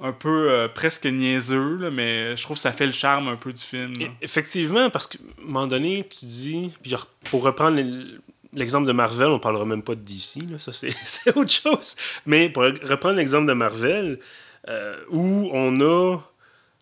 [0.00, 3.52] un peu euh, presque niaiseux, mais je trouve que ça fait le charme un peu
[3.52, 3.94] du film.
[4.22, 6.94] Effectivement, parce qu'à un moment donné, tu dis, puis
[7.30, 7.80] pour reprendre
[8.52, 11.96] l'exemple de Marvel, on parlera même pas de DC, ça c'est autre chose.
[12.26, 14.20] Mais pour reprendre l'exemple de Marvel,
[14.68, 16.18] euh, où on a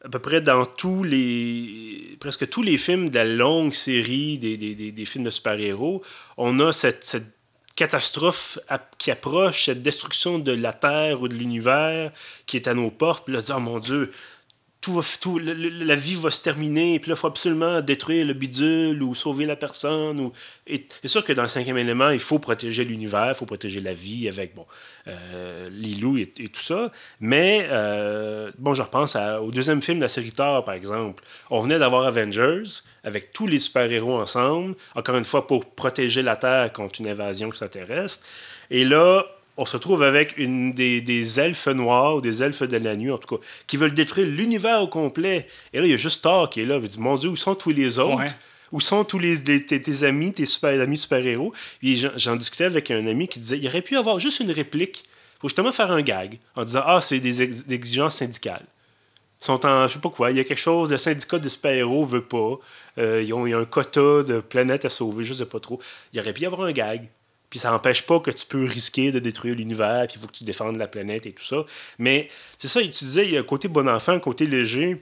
[0.07, 5.05] à peu près dans tous les presque tous les films de la longue série des,
[5.05, 6.03] films de super-héros,
[6.37, 7.17] on a cette,
[7.75, 8.59] catastrophe
[8.97, 12.11] qui approche, cette destruction de la Terre ou de l'univers
[12.47, 13.27] qui est à nos portes.
[13.27, 14.13] Puis là, dire, oh mon Dieu,
[15.21, 19.15] tout, la vie va se terminer, puis là, il faut absolument détruire le bidule ou
[19.15, 20.31] sauver la personne.
[20.67, 23.95] C'est sûr que dans le cinquième élément, il faut protéger l'univers, il faut protéger la
[23.95, 24.67] vie avec bon,
[25.09, 25.69] euh,
[26.19, 26.93] et, tout ça.
[27.21, 31.23] Mais, euh, bon, je repense au deuxième film de la série Thor, par exemple.
[31.51, 32.65] On venait d'avoir Avengers
[33.05, 37.49] avec tous les super-héros ensemble, encore une fois pour protéger la Terre contre une invasion
[37.49, 38.25] extraterrestre.
[38.71, 39.25] Et là,
[39.57, 43.11] on se retrouve avec une des, des, elfes noirs ou des elfes de la nuit,
[43.11, 45.47] en tout cas, qui veulent détruire l'univers au complet.
[45.73, 46.79] Et là, il y a juste Thor qui est là.
[46.83, 48.35] Il dit Mon Dieu, où sont tous les autres?
[48.73, 51.53] Où sont tous les, tes, amis, tes super, amis super-héros?
[52.17, 55.05] J'en discutais avec un ami qui disait Il aurait pu avoir juste une réplique
[55.39, 57.43] pour justement faire un gag en disant Ah, c'est des,
[57.73, 58.67] exigences syndicales.
[59.41, 61.49] Ils sont en, je sais pas quoi, il y a quelque chose, le syndicat de
[61.49, 62.59] super-héros veut pas.
[62.99, 65.61] Euh, ils ont, il y a un quota de planètes à sauver, je sais pas
[65.61, 65.81] trop.
[66.13, 67.09] Il aurait pu y avoir un gag.
[67.51, 70.33] Puis ça n'empêche pas que tu peux risquer de détruire l'univers, puis il faut que
[70.33, 71.65] tu défendes la planète et tout ça.
[71.99, 72.29] Mais
[72.59, 75.01] c'est ça, tu disais, il y a un côté bon enfant, un côté léger.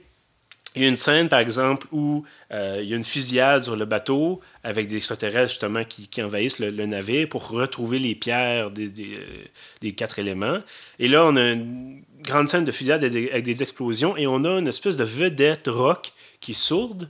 [0.75, 3.77] Il y a une scène, par exemple, où euh, il y a une fusillade sur
[3.77, 8.89] le bateau avec des extraterrestres, justement, qui, envahissent le, navire pour retrouver les pierres des,
[8.89, 10.59] des, quatre éléments.
[10.99, 14.59] Et là, on a une grande scène de fusillade avec des explosions et on a
[14.59, 17.09] une espèce de vedette rock qui est sourde.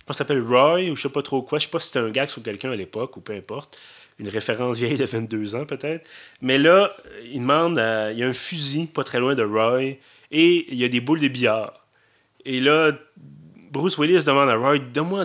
[0.00, 1.58] Je pense s'appelle Roy ou je sais pas trop quoi.
[1.58, 3.78] Je sais pas si c'était un gag sur quelqu'un à l'époque ou peu importe.
[4.18, 6.06] Une référence vieille de 22 ans peut-être.
[6.40, 6.92] Mais là,
[7.30, 7.72] il demande,
[8.12, 9.98] il y a un fusil pas très loin de Roy
[10.30, 11.86] et il y a des boules de billard.
[12.44, 12.92] Et là,
[13.76, 15.24] Bruce Willis demande à Roy Donne-moi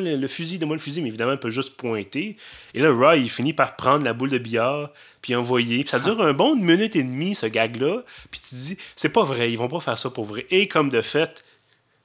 [0.00, 2.36] le, fusil, donne-moi le fusil, mais évidemment, il peut juste pointer.
[2.74, 4.90] Et là, Roy, il finit par prendre la boule de billard,
[5.22, 5.80] puis envoyer.
[5.80, 8.02] Puis ça dure un bon minute et demie, ce gag-là.
[8.30, 10.46] Puis tu te dis C'est pas vrai, ils vont pas faire ça pour vrai.
[10.50, 11.44] Et comme de fait,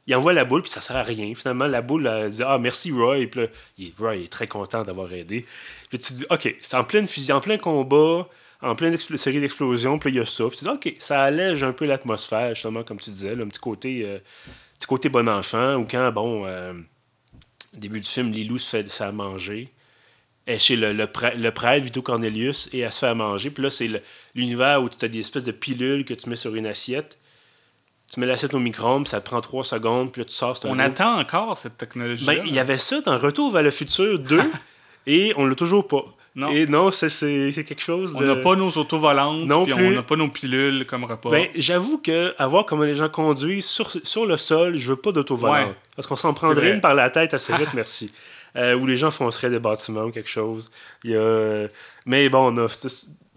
[0.08, 1.34] il envoie la boule, puis ça sert à rien.
[1.36, 3.28] Finalement, la boule elle dit Ah, merci Roy.
[3.28, 5.46] Puis Roy est très content d'avoir aidé.
[5.89, 8.28] Puis tu te dis Ok, c'est en pleine fusil, en plein combat
[8.63, 10.48] en pleine série d'explosions, puis il y a ça.
[10.48, 13.60] Puis tu dis, OK, ça allège un peu l'atmosphère, justement, comme tu disais, un petit
[13.60, 14.20] côté, euh,
[14.78, 16.74] petit côté bon enfant, ou quand, bon, euh,
[17.74, 19.70] début du film, Lilou se fait à manger.
[20.46, 23.50] Elle est chez le, le, prêtre, Vito Cornelius, et elle se fait à manger.
[23.50, 23.89] Puis là, c'est
[24.34, 27.18] l'univers où tu as des espèces de pilules que tu mets sur une assiette.
[28.13, 30.60] Tu mets l'assiette au micro-ondes, ça te prend trois secondes, puis là, tu sors.
[30.65, 32.28] On attend encore cette technologie.
[32.28, 34.39] Ben, il y avait ça dans Retour vers le futur 2,
[35.08, 36.06] et on l'a toujours pas.
[36.36, 36.49] Non.
[36.49, 37.10] Et non, c'est
[37.56, 38.15] quelque chose.
[38.15, 39.73] On n'a pas nos autos volantes, non plus.
[39.73, 41.32] on n'a pas nos pilules comme repas.
[41.32, 45.12] Ben, j'avoue que voir comment les gens conduisent sur, sur le sol, je veux pas
[45.12, 45.73] d'auto volante.
[45.95, 48.13] Parce qu'on s'en prendrait une par la tête assez vite, merci.
[48.56, 50.71] Euh, où les gens fonceraient des bâtiments ou quelque chose.
[51.04, 51.65] Il y a...
[52.06, 52.67] Mais bon, on a...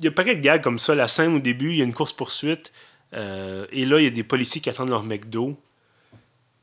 [0.00, 0.94] il y a pas de gags comme ça.
[0.94, 2.70] La scène au début, il y a une course-poursuite.
[3.14, 5.57] Euh, et là, il y a des policiers qui attendent leur McDo.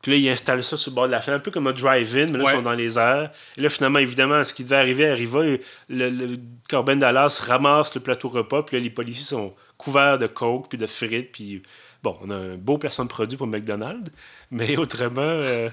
[0.01, 1.71] Puis là, ils installent ça sur le bord de la fenêtre, un peu comme un
[1.71, 3.31] drive-in, mais là, ils sont dans les airs.
[3.57, 5.43] Et là, finalement, évidemment, ce qui devait arriver arriva.
[5.43, 6.35] Le, le
[6.69, 10.77] Corben Dallas ramasse le plateau repas, puis là, les policiers sont couverts de coke, puis
[10.77, 11.63] de frites, puis
[12.03, 14.11] bon, on a un beau placement de produit pour McDonald's,
[14.51, 15.21] mais autrement.
[15.21, 15.69] Euh,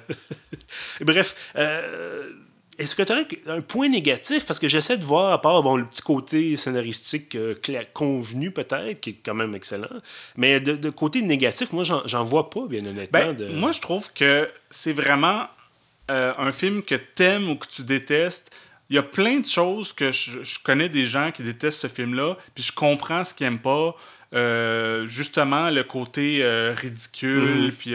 [1.00, 2.30] bref, euh,
[2.80, 4.46] est-ce que tu aurais un point négatif?
[4.46, 7.54] Parce que j'essaie de voir, à part bon, le petit côté scénaristique euh,
[7.92, 10.00] convenu peut-être, qui est quand même excellent,
[10.36, 13.34] mais de, côté négatif, moi, j'en vois pas, bien honnêtement.
[13.34, 15.46] Ben, moi, je trouve que c'est vraiment
[16.10, 18.50] euh, un film que t'aimes ou que tu détestes.
[18.88, 22.36] Il y a plein de choses que je, connais des gens qui détestent ce film-là,
[22.54, 23.94] puis je comprends ce qu'ils n'aiment pas.
[24.32, 26.44] Euh, justement le côté
[26.76, 27.72] ridicule mm-hmm.
[27.72, 27.94] puis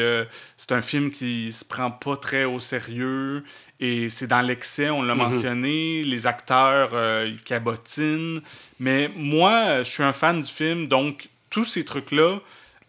[0.58, 3.44] c'est un film qui se prend pas très au sérieux
[3.80, 5.22] et c'est dans l'excès, on l'a mhm.
[5.22, 8.42] mentionné, les acteurs, euh, ils cabotinent.
[8.80, 12.40] Mais moi, je suis un fan du film, donc tous ces trucs-là,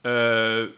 [0.07, 0.69] euh,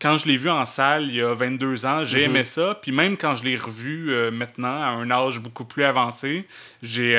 [0.00, 2.36] quand je l'ai vu en salle il y a 22 ans, j'ai mhm.
[2.36, 2.78] aimé ça.
[2.80, 6.46] Puis même quand je l'ai revu euh, maintenant, à un âge beaucoup plus avancé,
[6.82, 7.18] j'ai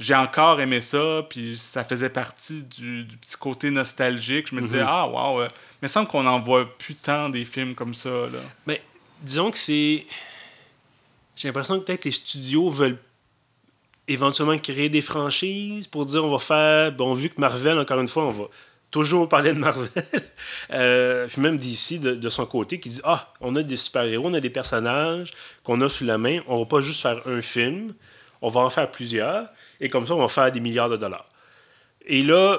[0.00, 4.48] j'ai encore aimé ça, puis ça faisait partie du, petit côté nostalgique.
[4.48, 4.86] Je me disais, mhm.
[4.88, 5.48] ah, wow, il
[5.82, 8.08] me semble qu'on n'en voit plus tant des films comme ça.
[8.08, 8.40] Là.
[8.66, 8.82] Mais
[9.22, 10.06] disons que c'est
[11.36, 12.98] j'ai l'impression que peut-être les studios veulent
[14.08, 16.92] éventuellement créer des franchises pour dire on va faire.
[16.92, 18.44] Bon, vu que Marvel, encore une fois, on va
[18.90, 19.88] toujours parler de Marvel.
[20.72, 24.34] euh, puis même d'ici, de, son côté, qui dit Ah, on a des super-héros, on
[24.34, 25.32] a des personnages
[25.62, 27.94] qu'on a sous la main, on va pas juste faire un film,
[28.42, 29.48] on va en faire plusieurs,
[29.80, 31.28] et comme ça, on va faire des milliards de dollars.
[32.06, 32.58] Et là,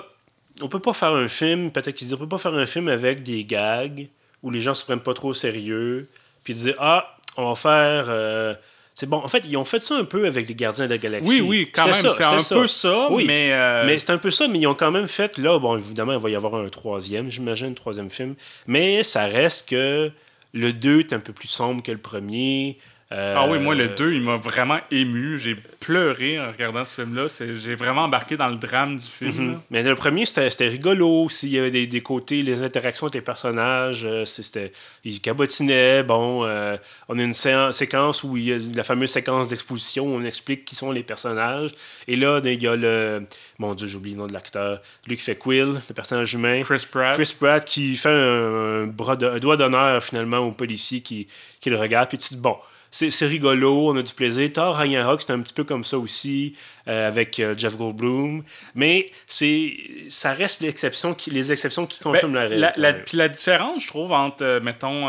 [0.61, 2.87] on peut pas faire un film, peut-être qu'ils disent on peut pas faire un film
[2.87, 4.07] avec des gags
[4.43, 6.09] où les gens se prennent pas trop au sérieux,
[6.43, 8.05] puis dire Ah, on va faire.
[8.09, 8.53] Euh,
[8.93, 9.17] c'est bon.
[9.17, 11.27] En fait, ils ont fait ça un peu avec les Gardiens de la Galaxie.
[11.27, 11.93] Oui, oui, quand même.
[11.93, 13.51] C'est un peu ça, mais.
[13.53, 15.37] Euh, mais c'est un peu ça, mais ils ont quand même fait.
[15.37, 18.35] Là, bon, évidemment, il va y avoir un troisième, j'imagine, un troisième film.
[18.67, 20.11] Mais ça reste que
[20.53, 22.77] le 2 est un peu plus sombre que le premier.
[23.13, 25.37] Euh, ah oui, moi, le 2, il m'a vraiment ému.
[25.37, 27.27] J'ai pleuré en regardant ce film-là.
[27.55, 29.49] J'ai vraiment embarqué dans le drame du film.
[29.49, 29.61] Mhm.
[29.69, 31.47] Mais le premier, c'était rigolo aussi.
[31.47, 34.05] Il y avait des, des, côtés, les interactions avec les personnages.
[34.05, 34.71] Euh, c'était
[35.03, 36.03] ils cabotinaient.
[36.03, 36.77] Bon, euh,
[37.09, 40.63] on a une séquence où il y a la fameuse séquence d'exposition où on explique
[40.63, 41.71] qui sont les personnages.
[42.07, 43.23] Et là, il y a le.
[43.59, 44.81] Mon Dieu, j'oublie le nom de l'acteur.
[45.05, 46.61] Lui qui fait Quill, le personnage humain.
[46.63, 47.15] Chris Pratt.
[47.15, 51.27] Chris Pratt qui fait un, bras un doigt d'honneur finalement au policier qui,
[51.59, 52.07] qui le regarde.
[52.07, 52.55] Puis tu te dis, bon
[52.91, 54.51] c'est rigolo, on a du plaisir.
[54.51, 56.55] Thor Ragnarok, c'est un petit peu comme ça aussi,
[56.89, 58.43] euh, avec euh, Jeff Goldblum.
[58.75, 59.73] Mais c'est
[60.09, 62.81] ça reste l'exception qui, les exceptions qui confirment ben, la règle.
[62.81, 65.07] La, puis la différence, je trouve, entre, euh, mettons,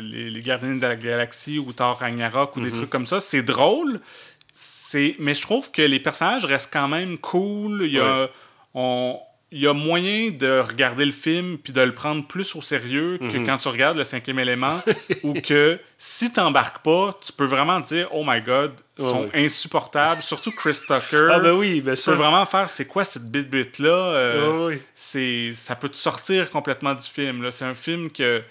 [0.00, 2.72] les, Gardiens de la Galaxie ou Thor Ragnarok ou des mhm.
[2.72, 4.00] trucs comme ça, c'est drôle.
[5.18, 7.84] Mais je trouve que les personnages restent quand même cool.
[7.84, 8.28] Il y a,
[8.74, 9.18] on,
[9.52, 13.18] il y a moyen de regarder le film puis de le prendre plus au sérieux
[13.18, 13.46] que mhm.
[13.46, 14.80] quand tu regardes le cinquième élément
[15.22, 20.22] ou que si t'embarques pas, tu peux vraiment dire oh my god, ils sont insupportables,
[20.22, 21.28] surtout Chris Tucker.
[21.30, 24.76] Ah ben oui, ben tu peux vraiment faire c'est quoi cette bit bit là euh,
[24.94, 28.42] c'est ça peut te sortir complètement du film c'est un film que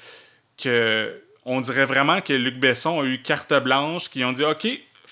[0.61, 4.67] que on dirait vraiment que Luc Besson a eu carte blanche, qui ont dit OK,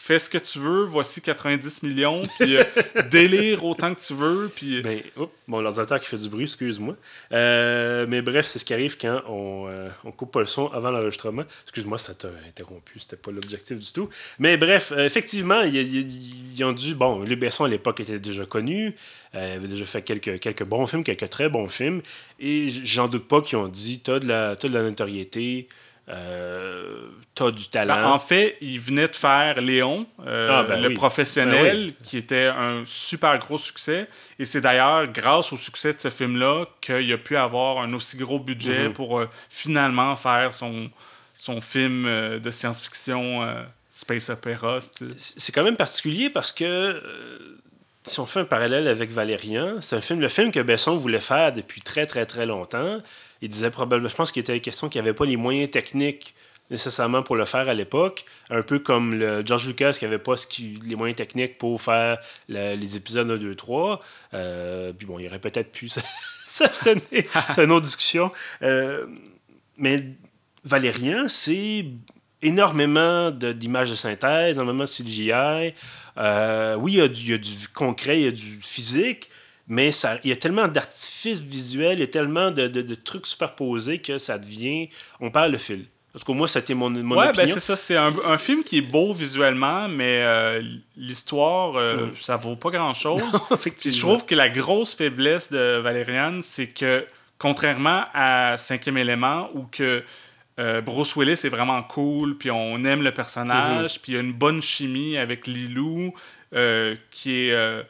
[0.10, 2.64] fais ce que tu veux, voici 90 millions, puis euh,
[3.12, 4.50] délire autant que tu veux.
[4.54, 4.80] Puis...
[4.80, 6.96] Euh, ben, oups, mon ordinateur qui fait du bruit, excuse-moi.
[7.32, 9.70] Euh, mais bref, c'est ce qui arrive quand on,
[10.04, 11.44] on coupe pas le son avant l'enregistrement.
[11.66, 14.10] Excuse-moi, ça t'a interrompu, c'était pas l'objectif du tout.
[14.40, 16.96] Mais bref, effectivement, ils ont dû.
[16.96, 18.96] Bon, Luc Besson à l'époque était déjà connu,
[19.36, 22.02] il avait déjà fait quelques, quelques bons films, quelques très bons films,
[22.40, 25.68] et j'en doute pas qu'ils ont dit t'as de, la, as de la notoriété.
[26.10, 27.96] Euh, t'as du talent.
[27.96, 32.18] Ben, en fait, il venait de faire Léon, euh, ah, ben le professionnel, ben qui
[32.18, 34.08] était un super gros succès.
[34.40, 38.18] Et c'est d'ailleurs grâce au succès de ce film-là qu'il a pu avoir un aussi
[38.18, 38.94] gros budget mhm.
[38.94, 40.90] pour euh, finalement faire son,
[41.38, 42.06] son film
[42.40, 43.48] de science-fiction
[43.90, 44.80] space opera.
[45.18, 47.02] C'est quand même particulier parce que
[48.04, 51.20] si on fait un parallèle avec Valérian, c'est un film, le film que Besson voulait
[51.20, 52.98] faire depuis très très très longtemps
[53.42, 56.36] il disait probablement, je pense qu'il était question qu'il n'y avait pas les moyens techniques
[56.70, 60.36] nécessairement pour le faire à l'époque, un peu comme le George Lucas qui n'avait pas
[60.60, 64.02] les moyens techniques pour faire les épisodes 1, 2, 3.
[64.98, 65.90] puis bon, il aurait peut-être pu
[66.48, 67.02] s'abstenir.
[67.56, 68.32] c'est une autre discussion.
[68.62, 69.08] Euh,
[69.78, 70.04] mais
[70.64, 71.86] Valérien, c'est
[72.42, 75.74] énormément d'images de, synthèse, énormément de CGI.
[76.18, 78.60] Euh, oui, il y, a du, il y, a du, concret, il y a du
[78.62, 79.30] physique,
[79.70, 83.28] mais ça, il y a tellement d'artifices visuels, il y a tellement de, de, trucs
[83.28, 84.90] superposés que ça devient.
[85.20, 85.86] On perd le fil.
[86.12, 87.76] Parce que moi, c'était mon, mon ouais, ben c'est ça.
[87.76, 90.64] C'est un, un, film qui est beau visuellement, mais euh,
[90.98, 92.16] l'histoire, euh, mm.
[92.16, 93.22] ça vaut pas grand-chose.
[93.86, 97.06] Je trouve que la grosse faiblesse de Valériane, c'est que,
[97.38, 100.04] contrairement à Cinquième élément, où que
[100.60, 104.02] euh, Bruce Willis est vraiment cool, puis on aime le personnage, mm-hmm.
[104.02, 106.12] puis il y a une bonne chimie avec Lilou,
[107.12, 107.86] qui est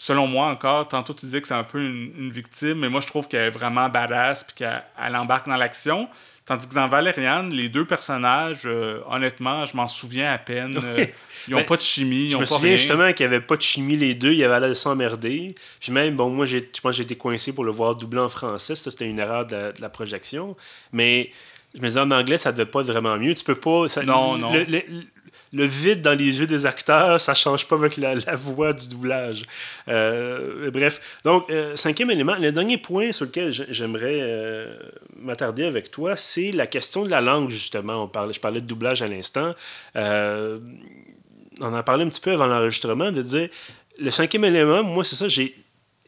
[0.00, 3.08] selon moi encore, tantôt tu disais que c'est un peu une, victime, mais moi je
[3.08, 6.08] trouve qu'elle est vraiment badass puis qu'elle embarque dans l'action.
[6.46, 10.78] Tandis que dans Valériane, les deux personnages, euh, honnêtement, je m'en souviens à peine.
[10.84, 11.06] Euh,
[11.46, 13.56] ils n'ont ben, pas de chimie, ils Je me souviens justement qu'il n'y avait pas
[13.56, 15.54] de chimie les deux, il y avait l'air de s'emmerder.
[15.80, 18.28] Puis même, bon, moi, je pense que j'ai été coincé pour le voir doublé en
[18.28, 20.56] français, ça c'était une erreur de la, projection.
[20.92, 21.30] Mais
[21.74, 23.34] je me disais en anglais, ça devait pas être vraiment mieux.
[23.34, 23.86] Tu peux pas.
[24.04, 24.82] non, non le
[25.52, 29.44] vide dans les yeux des acteurs, ça change pas avec la, voix du doublage.
[29.88, 34.76] Euh, bref, donc, euh, cinquième élément, le dernier point sur lequel j'aimerais euh,
[35.16, 38.04] m'attarder avec toi, c'est la question de la langue, justement.
[38.04, 39.54] On parlait, je parlais de doublage à l'instant.
[39.94, 40.60] on
[41.60, 43.48] en parlait un petit peu avant l'enregistrement, de dire,
[43.98, 45.56] le cinquième élément, moi, c'est ça, j'ai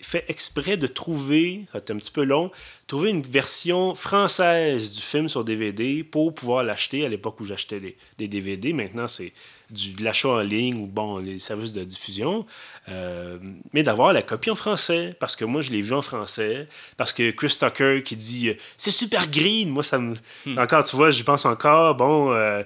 [0.01, 2.51] fait exprès de trouver, c'est un petit peu long,
[2.87, 7.97] trouver une version française du film sur DVD pour pouvoir l'acheter à l'époque où j'achetais
[8.19, 8.73] des, DVD.
[8.73, 9.33] Maintenant, c'est
[9.71, 12.47] de l'achat en ligne ou bon, les services de diffusion.
[12.89, 13.39] Euh,
[13.73, 16.67] mais d'avoir la copie en français, parce que moi, je l'ai vu en français.
[16.97, 20.15] Parce que Chris Tucker qui dit euh, C'est super green, moi, ça me.
[20.47, 20.59] Hmm.
[20.59, 21.95] Encore, tu vois, j'y pense encore.
[21.95, 22.33] Bon.
[22.33, 22.63] Euh,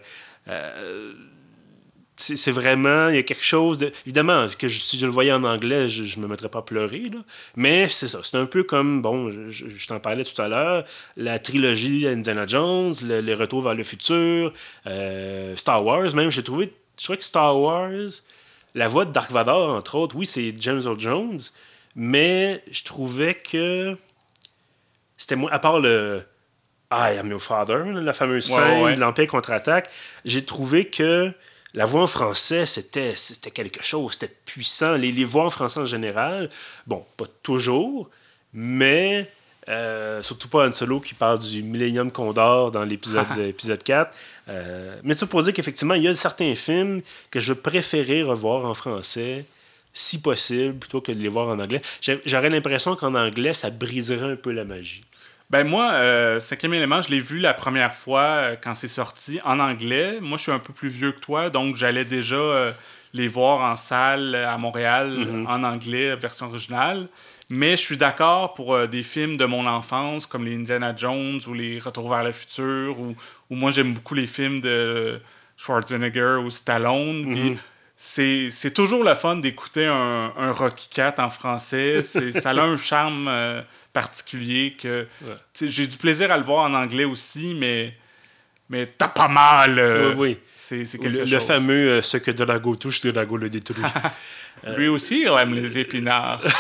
[2.17, 3.93] c'est vraiment, il y a quelque chose de.
[4.07, 7.11] Évidemment, que si je le voyais en anglais, je ne me mettrais pas à pleurer,
[7.13, 7.19] là.
[7.57, 8.21] mais c'est ça.
[8.23, 10.85] C'est un peu comme, bon, je, t'en parlais tout à l'heure,
[11.17, 14.53] la trilogie Indiana Jones, le, les retours vers le futur,
[14.87, 16.31] euh, Star Wars, même.
[16.31, 17.91] J'ai trouvé, je crois que Star Wars,
[18.75, 21.41] la voix de Dark Vador, entre autres, oui, c'est James Earl Jones,
[21.97, 23.97] mais je trouvais que
[25.17, 26.23] c'était moi, à part le.
[26.93, 29.91] I am your father, la fameuse scène de l'Empire contre-attaque,
[30.25, 31.33] j'ai trouvé que
[31.75, 34.97] la voix en français, c'était, c'était quelque chose, c'était puissant.
[34.97, 36.49] Les, les, voix en français en général,
[36.87, 38.09] bon, pas toujours,
[38.53, 39.29] mais
[39.69, 44.15] euh, surtout pas un solo qui parle du Millennium Condor dans l'épisode, épisode 4.
[44.49, 48.75] Euh, mais tu dire qu'effectivement, il y a certains films que je préférais revoir en
[48.75, 49.45] français,
[49.93, 51.81] si possible, plutôt que de les voir en anglais.
[52.25, 55.03] J'aurais l'impression qu'en anglais, ça briserait un peu la magie.
[55.55, 59.39] Ben moi, euh, cinquième élément, je l'ai vu la première fois euh, quand c'est sorti
[59.45, 60.19] en anglais.
[60.21, 62.73] Moi, je suis un peu plus vieux que toi, donc j'allais déjà euh,
[63.13, 65.47] les voir en salle à Montréal mhm.
[65.47, 67.07] en anglais, version originale.
[67.51, 71.55] Mais je suis d'accord pour des films de mon enfance, comme les Indiana Jones ou
[71.55, 73.15] les Retours vers le futur, ou,
[73.49, 75.21] moi j'aime beaucoup les films de
[75.57, 77.57] Schwarzenegger ou Stallone.
[78.07, 82.03] C'est toujours le fun d'écouter un, un, Rocky Cat en français.
[82.03, 83.31] ça a un charme
[83.93, 85.07] particulier que
[85.61, 87.95] j'ai du plaisir à le voir en anglais aussi, mais
[88.71, 89.79] mais t'as pas mal.
[89.79, 90.39] Euh, oui, oui.
[90.55, 91.33] C'est, quelque le, chose.
[91.33, 93.85] Le fameux euh, ce que Drago touche, Drago le détruit.
[94.77, 96.43] Lui aussi, il aime les épinards.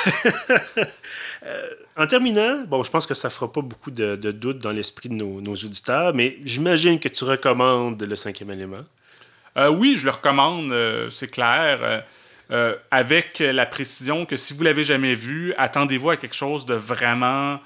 [1.46, 1.68] Euh,
[1.98, 5.10] en terminant, bon, je pense que ça fera pas beaucoup de, de doutes dans l'esprit
[5.10, 8.82] de nos, nos, auditeurs, mais j'imagine que tu recommandes le cinquième élément.
[9.56, 10.74] Oui, je le recommande,
[11.10, 12.04] c'est clair.
[12.50, 16.74] Euh, avec la précision que si vous l'avez jamais vu, attendez-vous à quelque chose de
[16.74, 17.58] vraiment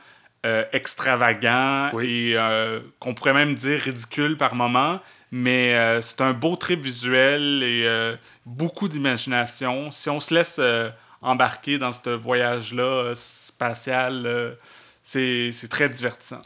[0.46, 5.00] euh, extravagant et euh, qu'on pourrait même dire ridicule par moment.
[5.32, 8.16] Mais euh, c'est un beau trip visuel et
[8.46, 9.90] beaucoup d'imagination.
[9.90, 10.60] Si on se laisse
[11.20, 14.56] embarquer dans ce voyage-là spatial,
[15.02, 16.40] c'est très divertissant.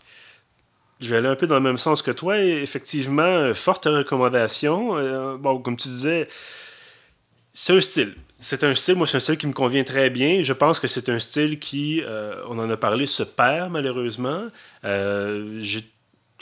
[1.03, 2.39] Je vais aller un peu dans le même sens que toi.
[2.39, 5.37] effectivement, forte recommandation.
[5.39, 6.29] bon, comme tu disais,
[7.53, 8.15] c'est un style.
[8.43, 10.43] C'est un style, moi, c'est un style qui me convient très bien.
[10.43, 14.49] Je pense que c'est un style qui, euh, on en a parlé, se perd malheureusement.
[14.85, 15.63] Euh,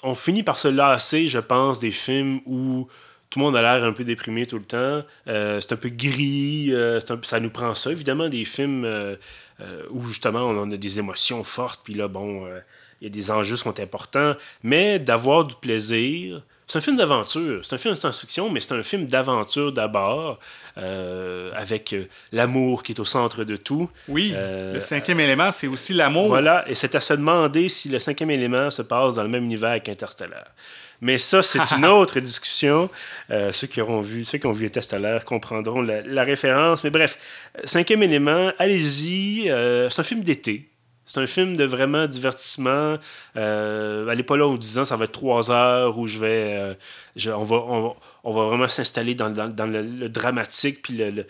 [0.02, 2.88] on finit par se lasser, je pense, des films où
[3.28, 5.04] tout le monde a l'air un peu déprimé tout le temps.
[5.28, 6.72] Euh, c'est un peu gris,
[7.22, 8.88] ça nous prend ça, évidemment, des films
[9.90, 12.48] où justement on a des émotions fortes, puis là, bon,
[13.00, 16.96] il y a des enjeux qui sont importants, mais d'avoir du plaisir, c'est un film
[16.98, 17.64] d'aventure.
[17.64, 20.38] C'est un film de science-fiction, mais c'est un film d'aventure d'abord,
[20.78, 23.90] euh, avec euh, l'amour qui est au centre de tout.
[24.06, 26.28] Oui, euh, le cinquième élément, c'est aussi l'amour.
[26.28, 29.42] Voilà, et c'est à se demander si le cinquième élément se passe dans le même
[29.42, 30.44] univers qu'Interstellar.
[31.00, 32.88] Mais ça, c'est une autre discussion.
[33.28, 36.84] ceux qui auront vu, ceux qui ont vu Interstellar comprendront la, la référence.
[36.84, 37.18] Mais bref,
[37.64, 39.46] cinquième élément, allez-y.
[39.90, 40.69] c'est un film d'été.
[41.10, 42.96] C'est un film de vraiment divertissement.
[43.36, 46.54] Euh, allez pas là en disant ça va être trois heures où je vais.
[46.56, 47.56] Euh, on, va,
[48.22, 51.26] on, va, vraiment s'installer dans, le, dramatique puis le,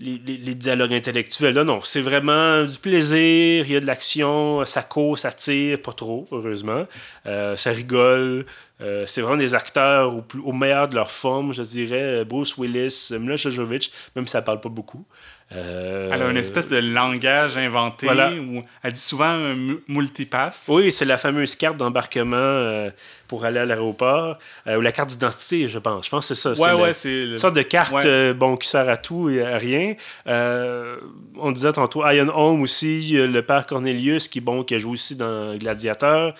[0.00, 1.54] les, dialogues intellectuels.
[1.54, 5.80] Là, non, c'est vraiment du plaisir, il y a de l'action, ça court, ça tire,
[5.80, 6.88] pas trop, heureusement.
[7.26, 8.44] Euh, ça rigole.
[8.80, 10.12] Euh, c'est vraiment des acteurs
[10.44, 12.24] au, meilleur de leur forme, je dirais.
[12.24, 15.06] Bruce Willis, Mila Jojovic, même si ça parle pas beaucoup.
[15.54, 19.56] Euh, elle a une espèce de langage inventé où elle dit souvent un
[19.88, 20.66] multipass.
[20.68, 22.90] Oui, c'est la fameuse carte d'embarquement euh,
[23.28, 26.06] pour aller à l'aéroport, euh, ou la carte d'identité, je pense.
[26.06, 26.62] Je pense que c'est ça.
[26.62, 29.94] Ouais, ouais, c'est une sorte de carte bon, qui sert à tout et à rien.
[30.26, 35.16] on disait tantôt Iron Home aussi, le père Cornelius qui, bon, qui a joué aussi
[35.16, 36.34] dans Gladiateur.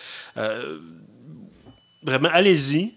[2.03, 2.95] vraiment, allez-y.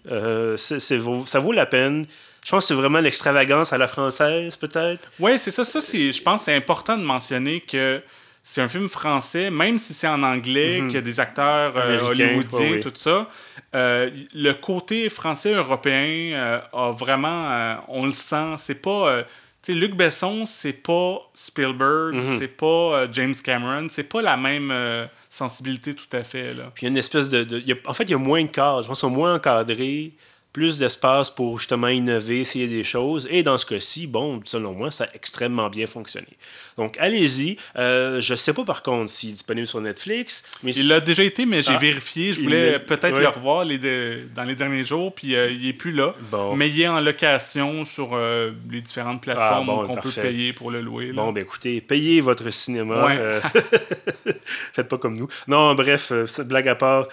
[0.56, 2.06] ça vaut la peine.
[2.46, 5.10] Je pense que c'est vraiment l'extravagance à la française, peut-être.
[5.18, 5.64] Oui, c'est ça.
[5.64, 8.00] Ça, je pense que c'est important de mentionner que
[8.40, 10.86] c'est un film français, même si c'est en anglais, mhm.
[10.86, 13.28] qu'il y a des acteurs euh, hollywoodiens, tout ça.
[13.74, 17.78] Euh, le côté français-européen euh, a vraiment.
[17.88, 18.54] on le sent.
[18.58, 19.24] C'est pas.
[19.60, 22.38] tu sais, Luc Besson, c'est pas Spielberg, mhm.
[22.38, 24.72] c'est pas James Cameron, c'est pas la même
[25.28, 26.54] sensibilité tout à fait.
[26.54, 26.70] Là.
[26.76, 27.60] Puis il y a une espèce de.
[27.88, 28.84] en fait, il y a moins de cadres.
[28.84, 30.12] Je pense qu'ils sont moins encadrés
[30.56, 33.28] plus d'espace pour justement innover, essayer des choses.
[33.30, 36.28] Et dans ce cas-ci, bon, selon moi, ça a extrêmement bien fonctionné.
[36.78, 37.58] Donc, allez-y.
[37.76, 40.42] Euh, je ne sais pas par contre s'il est disponible sur Netflix.
[40.62, 41.78] Mais il l'a déjà été, mais j'ai ah.
[41.78, 42.32] vérifié.
[42.32, 43.78] Je voulais peut-être le revoir les
[44.34, 46.14] dans les derniers jours, puis euh, il n'est plus là.
[46.54, 50.70] Mais il est en location sur euh, les différentes ah, plateformes qu'on peut payer pour
[50.70, 51.12] le louer.
[51.12, 53.10] Bon, ben écoutez, payez votre cinéma.
[54.72, 55.28] Faites pas comme nous.
[55.48, 56.12] Non, bref,
[56.46, 57.08] blague à part,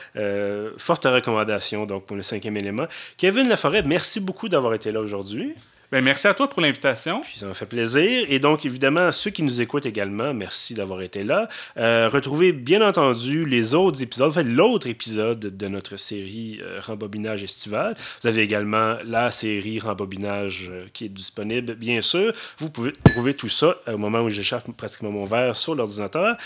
[0.77, 2.87] forte recommandation donc, pour le cinquième élément.
[3.17, 5.55] Kevin Laforêt, merci beaucoup d'avoir été là aujourd'hui.
[5.93, 7.21] Ben, merci à toi pour l'invitation.
[7.21, 8.25] Puis ça m'a fait plaisir.
[8.27, 11.47] Et donc, évidemment, ceux qui nous écoutent également, merci d'avoir été là.
[11.77, 16.79] Euh, retrouvez bien entendu les autres épisodes, en fait, l'autre épisode de notre série euh,
[16.81, 17.95] Rembobinage estival.
[18.23, 22.33] Vous avez également la série Rembobinage euh, qui est disponible, bien sûr.
[22.57, 26.37] Vous pouvez trouver tout ça au moment où j'échappe pratiquement mon verre sur l'ordinateur.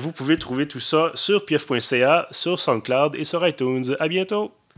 [0.00, 3.94] vous pouvez trouver tout ça sur pf.ca, sur SoundCloud et sur iTunes.
[4.00, 4.59] À bientôt!